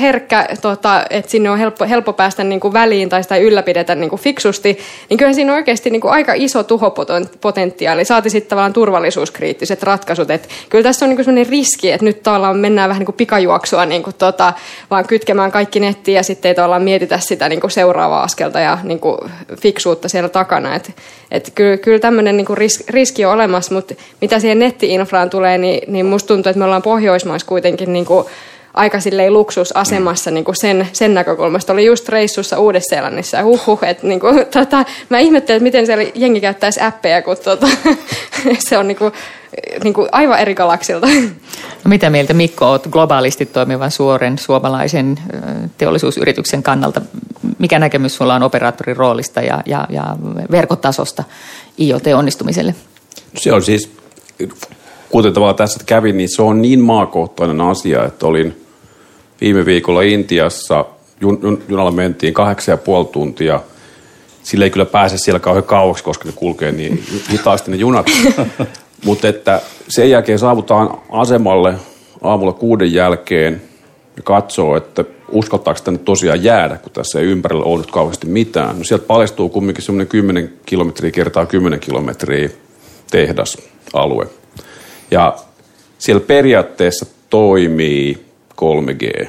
[0.00, 4.10] herkkä, tota, että sinne on helppo, helppo päästä niin kuin väliin tai sitä ylläpidetä niin
[4.10, 4.78] kuin fiksusti,
[5.10, 8.04] niin kyllä siinä on oikeasti niin kuin aika iso tuhopotentiaali.
[8.04, 10.21] Saati sitten tavallaan turvallisuuskriittiset ratkaisut.
[10.30, 13.16] Että kyllä tässä on niin kuin sellainen riski, että nyt tavallaan mennään vähän niin kuin
[13.16, 14.52] pikajuoksua niin kuin tota,
[14.90, 18.78] vaan kytkemään kaikki nettiin ja sitten ei tavallaan mietitä sitä niin kuin seuraavaa askelta ja
[18.82, 19.18] niin kuin
[19.60, 20.74] fiksuutta siellä takana.
[20.74, 20.92] Että
[21.30, 25.92] et kyllä, kyllä tämmöinen niin riski, riski on olemassa, mutta mitä siihen nettiinfraan tulee, niin,
[25.92, 28.26] niin musta tuntuu, että me ollaan Pohjoismaissa kuitenkin niin kuin
[28.74, 31.72] aika silleen luksusasemassa niin kuin sen, sen näkökulmasta.
[31.72, 35.86] Oli just reissussa Uudessa-Seelannissa ja huh, huh että niin kuin, tota, mä ihmettelin, että miten
[35.86, 37.68] siellä jengi käyttäisi appeja, kun tota,
[38.68, 39.12] se on niin kuin,
[39.84, 41.06] niin kuin aivan eri galaksilta.
[41.84, 45.18] No mitä mieltä Mikko olet globaalisti toimivan suoren suomalaisen
[45.78, 47.02] teollisuusyrityksen kannalta?
[47.58, 50.16] Mikä näkemys sulla on operaattorin roolista ja, ja, ja
[50.50, 51.24] verkotasosta
[51.80, 52.74] IoT-onnistumiselle?
[53.36, 53.90] Se on siis,
[55.10, 58.64] kuten tavallaan tässä kävi, niin se on niin maakohtainen asia, että olin
[59.40, 60.84] viime viikolla Intiassa,
[61.20, 63.60] jun, jun, junalla mentiin kahdeksan ja puoli tuntia.
[64.42, 68.06] Sillä ei kyllä pääse siellä kauhean kauaksi, koska ne kulkee niin hitaasti ne junat.
[69.04, 71.74] Mutta että sen jälkeen saavutaan asemalle
[72.22, 73.62] aamulla kuuden jälkeen
[74.16, 78.78] ja katsoo, että uskottaako tänne tosiaan jäädä, kun tässä ei ympärillä ole kauheasti mitään.
[78.78, 82.50] No sieltä paljastuu kumminkin semmoinen 10 kilometriä kertaa 10 kilometriä
[83.10, 84.26] tehdasalue.
[85.10, 85.36] Ja
[85.98, 89.26] siellä periaatteessa toimii 3G,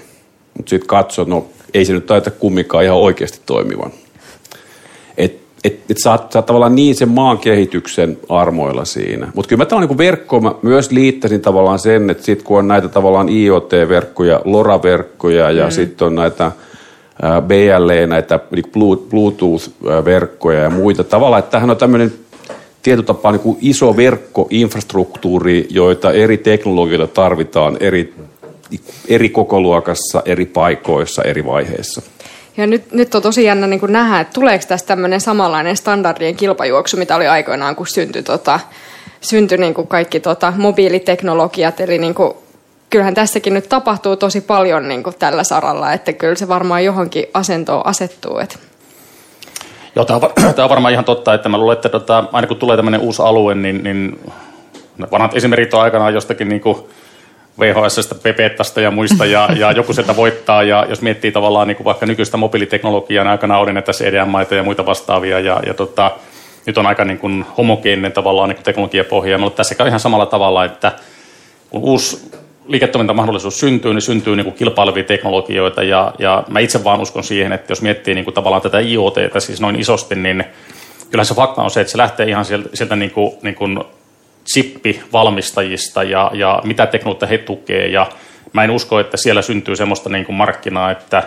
[0.58, 3.92] mutta sitten katsoo, no ei se nyt taita kumminkaan ihan oikeasti toimivan.
[5.63, 9.32] Et, et, sä, sä oot tavallaan niin sen maan kehityksen armoilla siinä.
[9.36, 12.67] Mutta kyllä mä tavallaan niin verkkoon mä myös liittäisin tavallaan sen, että sitten kun on
[12.67, 15.71] näitä tavallaan IoT-verkkoja, LoRa-verkkoja ja mm.
[15.71, 16.52] sitten on näitä
[17.47, 18.71] BLE, näitä niin
[19.10, 21.04] Bluetooth-verkkoja ja muita.
[21.04, 22.13] Tavallaan, että tämähän on tämmöinen
[22.82, 28.13] tietyllä tapaa niin kuin iso verkkoinfrastruktuuri, joita eri teknologioita tarvitaan eri,
[29.08, 32.02] eri kokoluokassa, eri paikoissa, eri vaiheissa.
[32.58, 36.98] Ja nyt, nyt on tosi jännä niin nähdä, että tuleeko tästä tämmöinen samanlainen standardien kilpajuoksu,
[36.98, 38.60] mitä oli aikoinaan, kun syntyi, tota,
[39.22, 41.80] syntyi niin kuin kaikki tota, mobiiliteknologiat.
[41.80, 42.34] Eli niin kuin,
[42.89, 47.26] kyllähän tässäkin nyt tapahtuu tosi paljon niin kuin tällä saralla, että kyllä se varmaan johonkin
[47.34, 48.38] asentoon asettuu.
[48.38, 48.56] Että.
[49.96, 52.58] Joo, tämä on, tämä on varmaan ihan totta, että mä luulen, että tota, aina kun
[52.58, 54.20] tulee tämmöinen uusi alue, niin, niin
[55.12, 56.78] vanhat esimerkit on aikanaan jostakin niin kuin
[57.60, 61.86] VHSstä, Pepettasta ja muista, ja, ja joku sieltä voittaa, ja jos miettii tavallaan niin kuin
[61.86, 66.12] vaikka nykyistä mobiiliteknologiaa, niin aikanaan oli näitä CDM-maita ja muita vastaavia, ja, ja tota,
[66.66, 69.38] nyt on aika niin kuin homogeeninen tavallaan niin teknologiapohja.
[69.38, 70.92] Mutta tässä käy ihan samalla tavalla, että
[71.70, 72.32] kun uusi
[72.68, 75.84] liiketoimintamahdollisuus syntyy, niin syntyy niin kuin kilpailevia teknologioita.
[75.84, 79.16] Ja, ja mä itse vaan uskon siihen, että jos miettii niin kuin tavallaan tätä IoT,
[79.39, 80.44] siis noin isosti, niin
[81.12, 83.80] kyllähän se fakta on se, että se lähtee ihan sieltä, sieltä niin kuin, niin kuin
[84.46, 87.88] chippivalmistajista ja, ja mitä teknologiaa he tukee.
[87.88, 88.08] Ja
[88.54, 91.24] mä en usko, että siellä syntyy semmoista niin kuin markkinaa, että,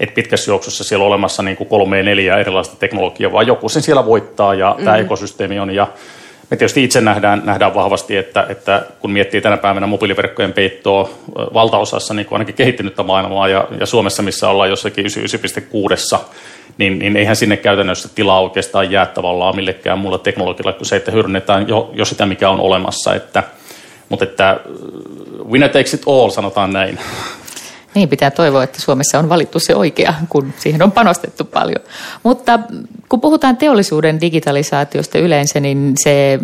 [0.00, 3.82] että pitkässä juoksussa siellä on olemassa niin kuin kolme neljä erilaista teknologiaa, vaan joku sen
[3.82, 4.84] siellä voittaa ja mm.
[4.84, 5.74] tämä ekosysteemi on.
[5.74, 5.86] Ja
[6.50, 11.10] me tietysti itse nähdään, nähdään vahvasti, että, että kun miettii tänä päivänä mobiiliverkkojen peittoa
[11.54, 16.18] valtaosassa niin ainakin kehittynyttä maailmaa ja, ja Suomessa, missä ollaan jossakin 99,6,
[16.78, 21.10] niin, niin eihän sinne käytännössä tilaa oikeastaan jää tavallaan millekään muulla teknologialla kuin se, että
[21.10, 23.14] hyödynnetään jo, jo sitä, mikä on olemassa.
[23.14, 23.42] Että,
[24.08, 24.60] mutta että
[25.50, 26.98] winner takes it all, sanotaan näin.
[27.98, 31.84] Niin, pitää toivoa, että Suomessa on valittu se oikea, kun siihen on panostettu paljon.
[32.22, 32.58] Mutta
[33.08, 36.38] kun puhutaan teollisuuden digitalisaatiosta yleensä, niin se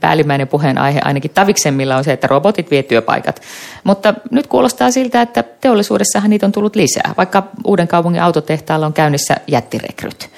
[0.00, 3.42] päällimmäinen puheenaihe ainakin taviksemmilla on se, että robotit vie työpaikat.
[3.84, 8.92] Mutta nyt kuulostaa siltä, että teollisuudessahan niitä on tullut lisää, vaikka uuden kaupungin autotehtaalla on
[8.92, 10.30] käynnissä jättirekryt.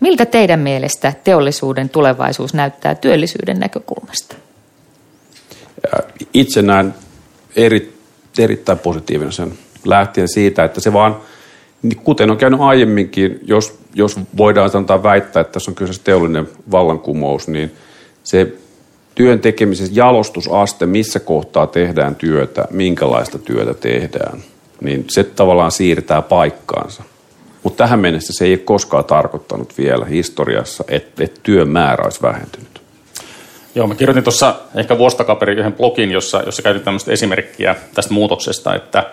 [0.00, 4.36] Miltä teidän mielestä teollisuuden tulevaisuus näyttää työllisyyden näkökulmasta?
[6.34, 6.94] Itse näen
[7.56, 7.91] eri,
[8.38, 9.52] erittäin positiivinen sen
[9.84, 11.16] lähtien siitä, että se vaan,
[11.82, 16.48] niin kuten on käynyt aiemminkin, jos, jos voidaan sanotaan väittää, että tässä on kyseessä teollinen
[16.70, 17.72] vallankumous, niin
[18.24, 18.52] se
[19.14, 24.42] työn tekemisen jalostusaste, missä kohtaa tehdään työtä, minkälaista työtä tehdään,
[24.80, 27.02] niin se tavallaan siirtää paikkaansa.
[27.62, 32.22] Mutta tähän mennessä se ei ole koskaan tarkoittanut vielä historiassa, että, että työn määrä olisi
[32.22, 32.71] vähentynyt.
[33.74, 38.74] Joo, mä kirjoitin tuossa ehkä vuostakaperi yhden blogin, jossa, jossa käytin tämmöistä esimerkkiä tästä muutoksesta,
[38.74, 39.10] että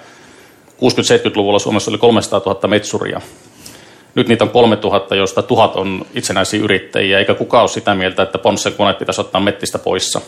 [0.79, 3.21] 60-70-luvulla Suomessa oli 300 000 metsuria.
[4.15, 8.37] Nyt niitä on 3000, joista tuhat on itsenäisiä yrittäjiä, eikä kukaan ole sitä mieltä, että
[8.37, 10.21] Ponssen koneet pitäisi ottaa mettistä poissa.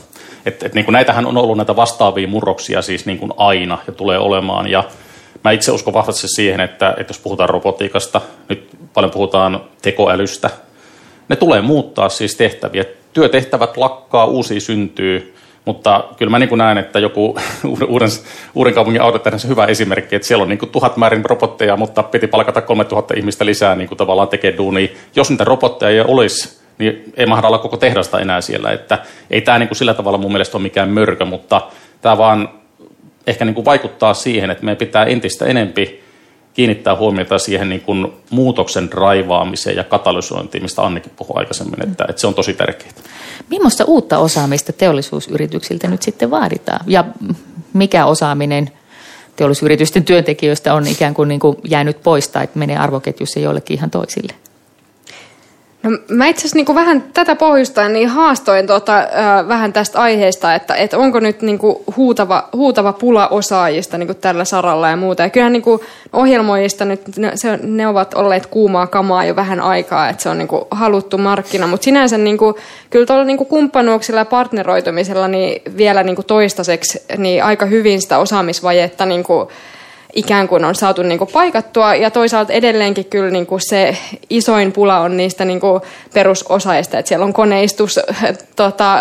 [0.46, 3.94] Et, et, niin kuin näitähän on ollut näitä vastaavia murroksia siis niin kuin aina ja
[3.94, 4.68] tulee olemaan.
[4.68, 4.84] Ja
[5.44, 10.50] mä itse uskon vahvasti siihen, että, että jos puhutaan robotiikasta, nyt paljon puhutaan tekoälystä,
[11.30, 12.86] ne tulee muuttaa siis tehtäviä.
[13.14, 15.34] Työtehtävät lakkaa, uusia syntyy
[15.66, 17.40] mutta kyllä mä niin kuin näen, että joku
[17.88, 18.10] uuden,
[18.56, 22.04] uuden kaupungin autotehdas on hyvä esimerkki, että siellä on niin kuin tuhat määrin robotteja, mutta
[22.04, 24.88] piti palkata 3000 ihmistä lisää niin kuin tavallaan tekee duunia.
[25.16, 28.72] Jos niitä robotteja ei olisi, niin ei mahda olla koko tehdasta enää siellä.
[28.72, 28.98] Että
[29.30, 31.62] ei tämä niin kuin sillä tavalla mun mielestä ole mikään mörkö, mutta
[32.02, 32.50] tämä vaan
[33.28, 36.04] ehkä niin kuin vaikuttaa siihen, että meidän pitää entistä enempi
[36.54, 42.22] kiinnittää huomiota siihen niin kuin muutoksen raivaamiseen ja katalysointiin, mistä Annikin puhui aikaisemmin, että, että
[42.22, 42.92] se on tosi tärkeää.
[43.50, 46.86] Millaista uutta osaamista teollisuusyrityksiltä nyt sitten vaaditaan?
[46.88, 47.06] Ja
[47.74, 48.72] mikä osaaminen
[49.36, 54.34] teollisuusyritysten työntekijöistä on ikään kuin, niin kuin jäänyt pois tai menee arvoketjussa jollekin ihan toisille?
[55.84, 60.56] No, mä itse asiassa niin vähän tätä pohjustaan niin haastoin tota, äh, vähän tästä aiheesta,
[60.56, 64.96] että, että onko nyt niin kuin huutava, huutava pula osaajista niin kuin tällä saralla ja
[64.96, 65.24] muuta.
[65.24, 65.64] Ja kyllähän niin
[66.14, 70.38] ohjelmoijista nyt, ne, se, ne ovat olleet kuumaa kamaa jo vähän aikaa, että se on
[70.38, 71.68] niin haluttu markkina.
[71.68, 72.56] Mutta sinänsä niin kuin,
[72.90, 79.06] kyllä tuolla niin kumppanuuksilla ja partneroitumisella niin vielä niin toistaiseksi niin aika hyvin sitä osaamisvajetta
[79.06, 79.48] niin kuin,
[80.14, 81.96] ikään kuin on saatu niin kuin paikattua.
[81.96, 83.98] Ja toisaalta edelleenkin kyllä niin kuin se
[84.30, 85.82] isoin pula on niistä niin kuin
[86.14, 88.00] perusosaista, että siellä on koneistus,
[88.56, 89.00] tota,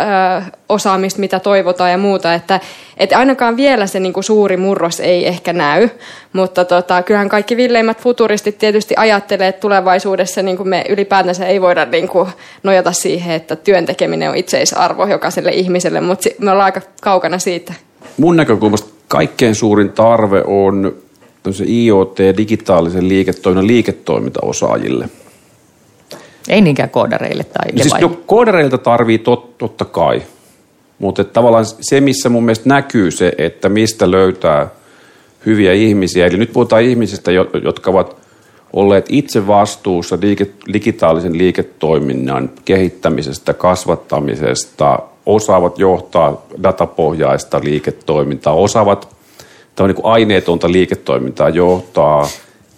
[0.68, 2.60] osaamista, mitä toivotaan ja muuta, että,
[2.96, 5.88] että ainakaan vielä se niin kuin suuri murros ei ehkä näy,
[6.32, 11.60] mutta tota, kyllähän kaikki villeimmät futuristit tietysti ajattelee, että tulevaisuudessa niin kuin me ylipäätänsä ei
[11.60, 12.28] voida niin kuin
[12.62, 17.74] nojata siihen, että työn tekeminen on itseisarvo jokaiselle ihmiselle, mutta me ollaan aika kaukana siitä.
[18.16, 20.96] Mun näkökulmasta kaikkein suurin tarve on
[21.68, 25.08] IoT, digitaalisen liiketoiminnan liiketoimintaosaajille.
[26.48, 30.22] Ei niinkään koodareille tai siis no, koodareilta tarvii tot, totta kai,
[30.98, 34.68] mutta tavallaan se, missä mun mielestä näkyy se, että mistä löytää
[35.46, 37.30] hyviä ihmisiä, eli nyt puhutaan ihmisistä,
[37.64, 38.16] jotka ovat
[38.72, 40.18] olleet itse vastuussa
[40.72, 44.98] digitaalisen liiketoiminnan kehittämisestä, kasvattamisesta,
[45.34, 49.08] osaavat johtaa datapohjaista liiketoimintaa, osaavat
[49.86, 52.28] niin kuin aineetonta liiketoimintaa johtaa.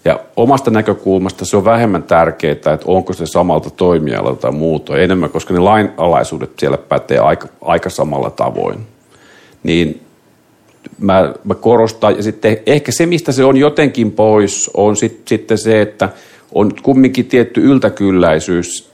[0.05, 5.31] Ja omasta näkökulmasta se on vähemmän tärkeää, että onko se samalta toimialalta tai muuta, enemmän,
[5.31, 8.79] koska ne lainalaisuudet siellä pätee aika, aika samalla tavoin.
[9.63, 10.01] Niin
[10.99, 15.59] mä, mä korostan, ja sitten ehkä se, mistä se on jotenkin pois, on sit, sitten
[15.59, 16.09] se, että
[16.55, 18.92] on kumminkin tietty yltäkylläisyys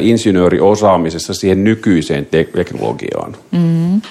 [0.00, 3.36] insinööriosaamisessa siihen nykyiseen teknologiaan.
[3.50, 4.02] Mm-hmm.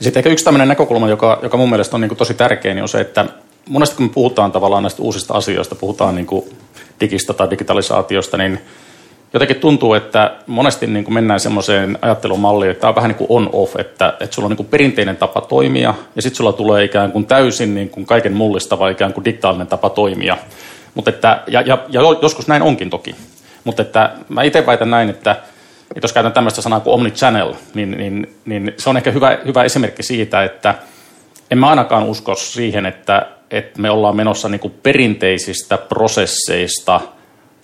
[0.00, 2.82] Sitten ehkä yksi tämmöinen näkökulma, joka, joka mun mielestä on niin kuin tosi tärkeä, niin
[2.82, 3.26] on se, että
[3.68, 6.44] monesti kun me puhutaan tavallaan näistä uusista asioista, puhutaan niin kuin
[7.00, 8.60] digistä tai digitalisaatiosta, niin
[9.32, 13.30] jotenkin tuntuu, että monesti niin kuin mennään semmoiseen ajattelumalliin, että tämä on vähän niin kuin
[13.30, 17.12] on-off, että, että sulla on niin kuin perinteinen tapa toimia ja sitten sulla tulee ikään
[17.12, 20.38] kuin täysin niin kuin kaiken mullistava ikään kuin diktaalinen tapa toimia.
[20.94, 23.14] Mutta että, ja, ja, ja joskus näin onkin toki.
[23.64, 25.30] Mutta että mä itse väitän näin, että,
[25.96, 29.64] että jos käytän tämmöistä sanaa kuin omnichannel, niin, niin, niin se on ehkä hyvä, hyvä
[29.64, 30.74] esimerkki siitä, että
[31.50, 37.00] en mä ainakaan usko siihen, että, että me ollaan menossa niin kuin perinteisistä prosesseista–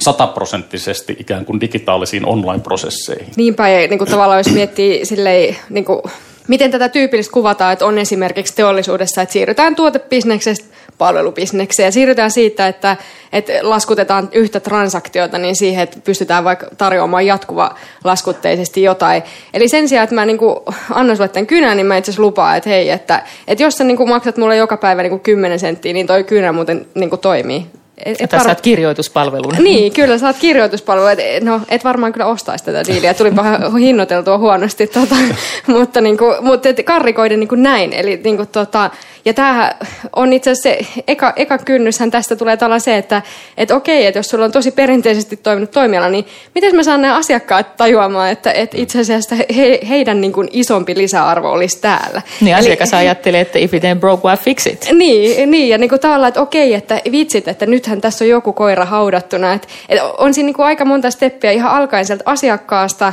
[0.00, 3.32] sataprosenttisesti ikään kuin digitaalisiin online-prosesseihin.
[3.36, 6.02] Niinpä, ja niin kuin tavallaan jos miettii silleen, niin kuin,
[6.48, 12.96] miten tätä tyypillisesti kuvataan, että on esimerkiksi teollisuudessa, että siirrytään tuotebisneksestä palvelubisnekseen siirrytään siitä, että,
[13.32, 19.22] että laskutetaan yhtä transaktiota niin siihen, että pystytään vaikka tarjoamaan jatkuva laskutteisesti jotain.
[19.54, 20.56] Eli sen sijaan, että mä niin kuin
[20.90, 23.84] annan sulle tämän kynän, niin mä itse asiassa lupaan, että hei, että, että jos sä
[23.84, 27.10] niin kuin maksat mulle joka päivä niin kuin 10 senttiä, niin toi kynä muuten niin
[27.10, 27.66] kuin toimii.
[28.04, 29.54] Et, et saat kirjoituspalvelun.
[29.58, 31.10] Niin, kyllä saat kirjoituspalvelun.
[31.10, 33.14] Et, no, et varmaan kyllä ostaisi tätä diiliä.
[33.36, 35.14] vähän hinnoiteltua huonosti, tota,
[35.66, 37.92] mutta, niin kuin, mutta et karrikoiden niin kuin näin.
[37.92, 38.90] Eli, niin kuin, tota,
[39.26, 39.74] ja tämähän
[40.16, 43.22] on itse asiassa se eka, eka kynnyshän tästä tulee tällä se, että
[43.56, 47.16] et okei, että jos sulla on tosi perinteisesti toiminut toimiala, niin miten mä saan nämä
[47.16, 52.22] asiakkaat tajuamaan, että et itse asiassa he, heidän niin kuin isompi lisäarvo olisi täällä.
[52.40, 54.88] Niin, asiakas Eli, ajattelee, että if it ain't broke, why fix it?
[54.92, 58.52] Niin, niin ja niin kuin tavallaan, että okei, että vitsit, että nythän tässä on joku
[58.52, 59.52] koira haudattuna.
[59.52, 63.12] Että, että on siinä niin kuin aika monta steppiä ihan alkaen sieltä asiakkaasta,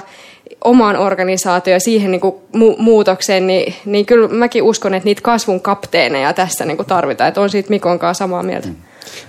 [0.63, 5.21] omaan organisaatioon ja siihen niin kuin mu- muutokseen, niin, niin kyllä mäkin uskon, että niitä
[5.21, 7.27] kasvun kapteeneja tässä niin kuin tarvitaan.
[7.27, 8.67] Että on siitä Mikon kanssa samaa mieltä.
[8.67, 8.75] Mm.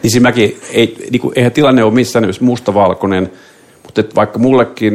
[0.03, 3.31] Niin siis mäkin, ei, niin kuin, eihän tilanne ole missään nimessä mustavalkoinen,
[3.83, 4.93] mutta että vaikka mullekin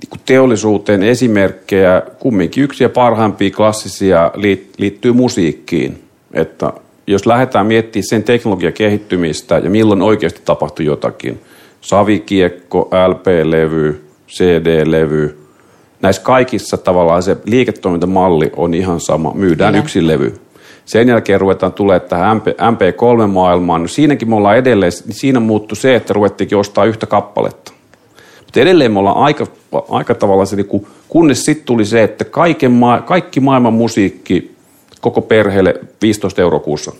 [0.00, 4.30] niin kuin teollisuuteen esimerkkejä, kumminkin yksi ja parhaimpia klassisia
[4.78, 6.02] liittyy musiikkiin.
[6.34, 6.72] Että
[7.06, 11.40] jos lähdetään miettimään sen teknologian kehittymistä ja milloin oikeasti tapahtui jotakin,
[11.80, 15.47] savikiekko, LP-levy, CD-levy,
[16.02, 19.32] näissä kaikissa tavallaan se liiketoimintamalli on ihan sama.
[19.34, 19.84] Myydään Kyllä.
[19.84, 20.40] yksi levy.
[20.84, 23.82] Sen jälkeen ruvetaan tulee tähän MP, MP3-maailmaan.
[23.82, 27.72] No siinäkin me ollaan edelleen, niin siinä muuttui se, että ruvettiinkin ostaa yhtä kappaletta.
[28.38, 29.46] Mutta edelleen me ollaan aika,
[29.88, 34.54] aika tavallaan se, niin kunnes sitten tuli se, että kaiken ma- kaikki maailman musiikki
[35.00, 36.92] koko perheelle 15 euroa kuussa.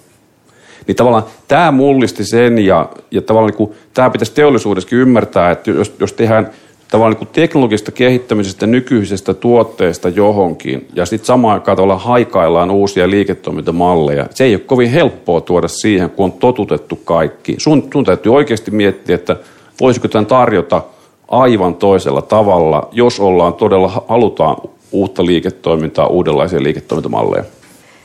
[0.87, 5.95] Niin tavallaan tämä mullisti sen ja, ja tavallaan niin tämä pitäisi teollisuudessakin ymmärtää, että jos,
[6.01, 6.51] jos tehdään–
[6.91, 14.27] tavallaan niin teknologisesta kehittämisestä nykyisestä tuotteesta johonkin ja sitten samaan aikaan tavallaan haikaillaan uusia liiketoimintamalleja.
[14.31, 17.55] Se ei ole kovin helppoa tuoda siihen, kun on totutettu kaikki.
[17.59, 19.37] Sun, sun täytyy oikeasti miettiä, että
[19.81, 20.83] voisiko tämän tarjota
[21.29, 24.57] aivan toisella tavalla, jos ollaan todella, halutaan
[24.93, 27.45] uutta liiketoimintaa, uudenlaisia liiketoimintamalleja.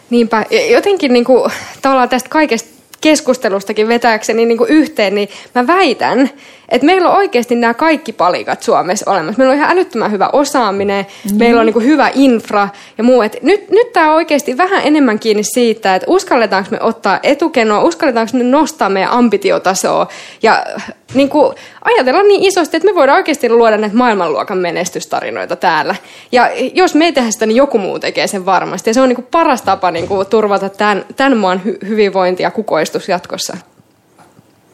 [0.09, 0.45] Niinpä.
[0.71, 6.29] Jotenkin niin kuin, tavallaan tästä kaikesta keskustelustakin vetääkseni niin kuin yhteen, niin mä väitän,
[6.69, 9.37] että meillä on oikeasti nämä kaikki palikat Suomessa olemassa.
[9.37, 11.37] Meillä on ihan älyttömän hyvä osaaminen, mm.
[11.37, 13.21] meillä on niin kuin hyvä infra ja muu.
[13.21, 17.83] Et nyt, nyt tämä on oikeasti vähän enemmän kiinni siitä, että uskalletaanko me ottaa etukenoa,
[17.83, 20.07] uskalletaanko me nostaa meidän ambitiotasoa
[20.43, 20.65] ja
[21.13, 25.95] niin kuin, ajatella niin isosti, että me voidaan oikeasti luoda näitä maailmanluokan menestystarinoita täällä.
[26.31, 28.89] Ja jos me ei tehdä sitä, niin joku muu tekee sen varmasti.
[28.89, 32.43] Ja se on niin kuin paras tapa niin kuin turvata tämän, tämän maan hy- hyvinvointi
[32.43, 33.57] ja kukoistus jatkossa.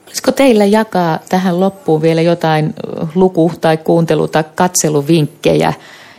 [0.10, 2.74] Olisiko teillä jakaa tähän loppuun vielä jotain
[3.16, 5.74] luku- tai kuuntelu- tai katseluvinkkejä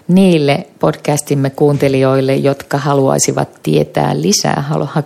[0.08, 4.64] niille podcastimme kuuntelijoille, jotka haluaisivat tietää lisää,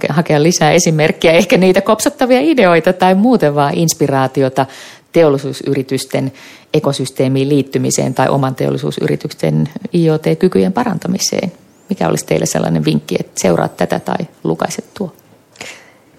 [0.09, 4.67] hakea lisää esimerkkejä, ehkä niitä kopsattavia ideoita tai muuten vaan inspiraatiota
[5.13, 6.33] teollisuusyritysten
[6.75, 11.53] ekosysteemiin liittymiseen tai oman teollisuusyrityksen IoT-kykyjen parantamiseen?
[11.89, 15.13] Mikä olisi teille sellainen vinkki, että seuraat tätä tai lukaiset tuo?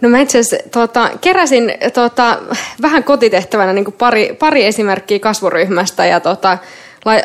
[0.01, 2.37] No mä itse asiassa tota, keräsin tota,
[2.81, 6.57] vähän kotitehtävänä niin pari, pari esimerkkiä kasvuryhmästä ja tota,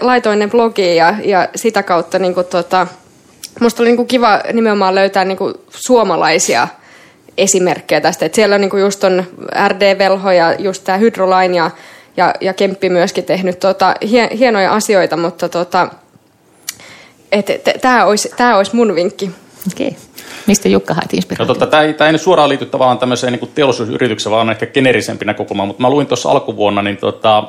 [0.01, 2.87] laitoin ne blogiin ja, ja sitä kautta niin kuin, tota,
[3.61, 6.69] musta oli niin kuin kiva nimenomaan löytää niin kuin suomalaisia
[7.39, 8.27] esimerkkejä tästä.
[8.27, 9.25] Et siellä on niin kuin just on
[9.69, 11.71] RD-velho ja just tämä Hydroline ja,
[12.17, 13.95] ja, ja Kemppi myöskin tehnyt tota,
[14.39, 15.89] hienoja asioita, mutta tota,
[17.81, 19.31] tämä olisi, tää olisi mun vinkki.
[19.73, 19.89] Okei.
[19.89, 20.10] Okay.
[20.47, 21.53] Mistä Jukka hait inspiraatiota?
[21.53, 24.67] No, tota, tämä, ei, tämä ei suoraan liity tavallaan tämmöiseen niin teollisuusyritykseen, vaan on ehkä
[24.67, 25.67] generisempi näkökulma.
[25.67, 27.45] Mutta mä luin tuossa alkuvuonna, niin tota,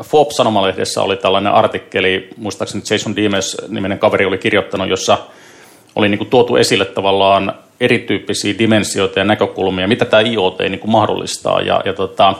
[0.00, 5.18] Forbes-sanomalehdessä oli tällainen artikkeli, muistaakseni Jason Dimes-niminen kaveri oli kirjoittanut, jossa
[5.96, 10.90] oli niin kuin tuotu esille tavallaan erityyppisiä dimensioita ja näkökulmia, mitä tämä IoT niin kuin
[10.90, 11.60] mahdollistaa.
[11.60, 12.34] Ja, ja, tota,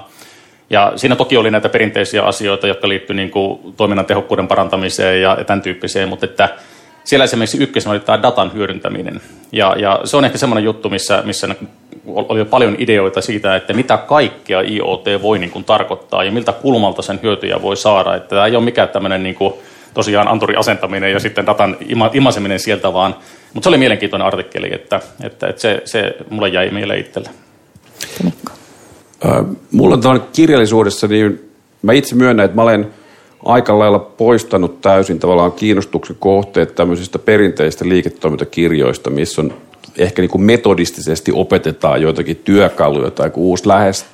[0.70, 5.44] ja siinä toki oli näitä perinteisiä asioita, jotka liittyivät niin toiminnan tehokkuuden parantamiseen ja, ja
[5.44, 6.48] tämän tyyppiseen, mutta että
[7.04, 9.20] siellä esimerkiksi ykkösenä oli tämä datan hyödyntäminen.
[9.52, 11.48] Ja, ja se on ehkä semmoinen juttu, missä, missä
[12.06, 16.52] oli jo paljon ideoita siitä, että mitä kaikkea IoT voi niin kuin tarkoittaa ja miltä
[16.52, 18.14] kulmalta sen hyötyjä voi saada.
[18.14, 19.54] Että tämä ei ole mikään tämmöinen niin kuin,
[19.94, 23.16] tosiaan anturi asentaminen ja sitten datan ima, imaseminen sieltä vaan.
[23.54, 27.30] Mutta se oli mielenkiintoinen artikkeli, että, että, että se, se mulle jäi mieleen itselle.
[28.24, 28.52] Mikko.
[29.26, 31.50] Äh, mulla on kirjallisuudessa, niin
[31.82, 32.90] mä itse myönnän, että mä olen
[33.44, 39.54] aika lailla poistanut täysin tavallaan kiinnostuksen kohteet tämmöisistä perinteistä liiketoimintakirjoista, missä on
[39.98, 43.68] ehkä niin kuin metodistisesti opetetaan joitakin työkaluja tai kun uusi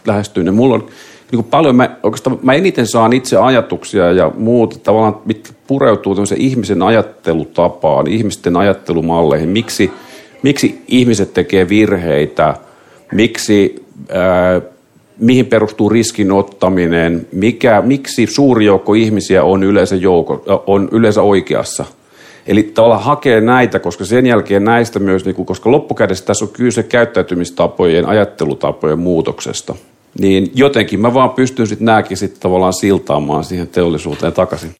[0.06, 0.86] lähestyy, niin mulla on
[1.30, 6.14] niin kuin paljon, mä, oikeastaan mä eniten saan itse ajatuksia ja muuta tavallaan, mitkä pureutuu
[6.14, 9.90] tämmöisen ihmisen ajattelutapaan, ihmisten ajattelumalleihin, miksi,
[10.42, 12.54] miksi ihmiset tekee virheitä,
[13.12, 14.60] miksi, ää,
[15.18, 21.84] mihin perustuu riskin ottaminen, mikä, miksi suuri joukko ihmisiä on yleensä, jouko, on yleensä oikeassa–
[22.48, 26.50] Eli tavallaan hakee näitä, koska sen jälkeen näistä myös, niin kuin, koska loppukädessä tässä on
[26.52, 29.74] kyse käyttäytymistapojen, ajattelutapojen muutoksesta.
[30.20, 34.70] Niin jotenkin mä vaan pystyn sitten nämäkin sitten tavallaan siltaamaan siihen teollisuuteen takaisin.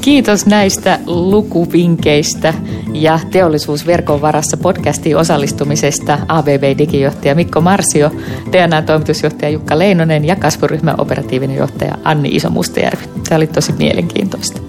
[0.00, 2.54] Kiitos näistä lukuvinkkeistä
[2.92, 8.10] ja teollisuusverkon varassa podcastiin osallistumisesta ABB-digijohtaja Mikko Marsio,
[8.52, 13.02] DNA-toimitusjohtaja Jukka Leinonen ja kasvuryhmän operatiivinen johtaja Anni Iso-Mustajärvi.
[13.28, 14.60] Tämä oli tosi mielenkiintoista.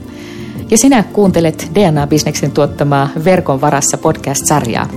[0.71, 4.89] Ja sinä kuuntelet DNA-bisneksen tuottamaa Verkon varassa podcast-sarjaa.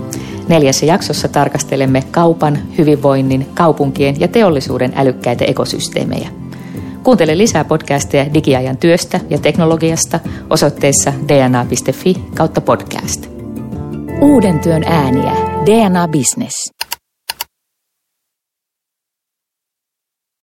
[0.48, 6.41] Neljässä jaksossa tarkastelemme kaupan, hyvinvoinnin, kaupunkien ja teollisuuden älykkäitä ekosysteemejä.
[7.02, 13.26] Kuuntele lisää podcasteja digiajan työstä ja teknologiasta osoitteessa dna.fi kautta podcast.
[14.20, 15.32] Uuden työn ääniä.
[15.66, 16.81] DNA Business.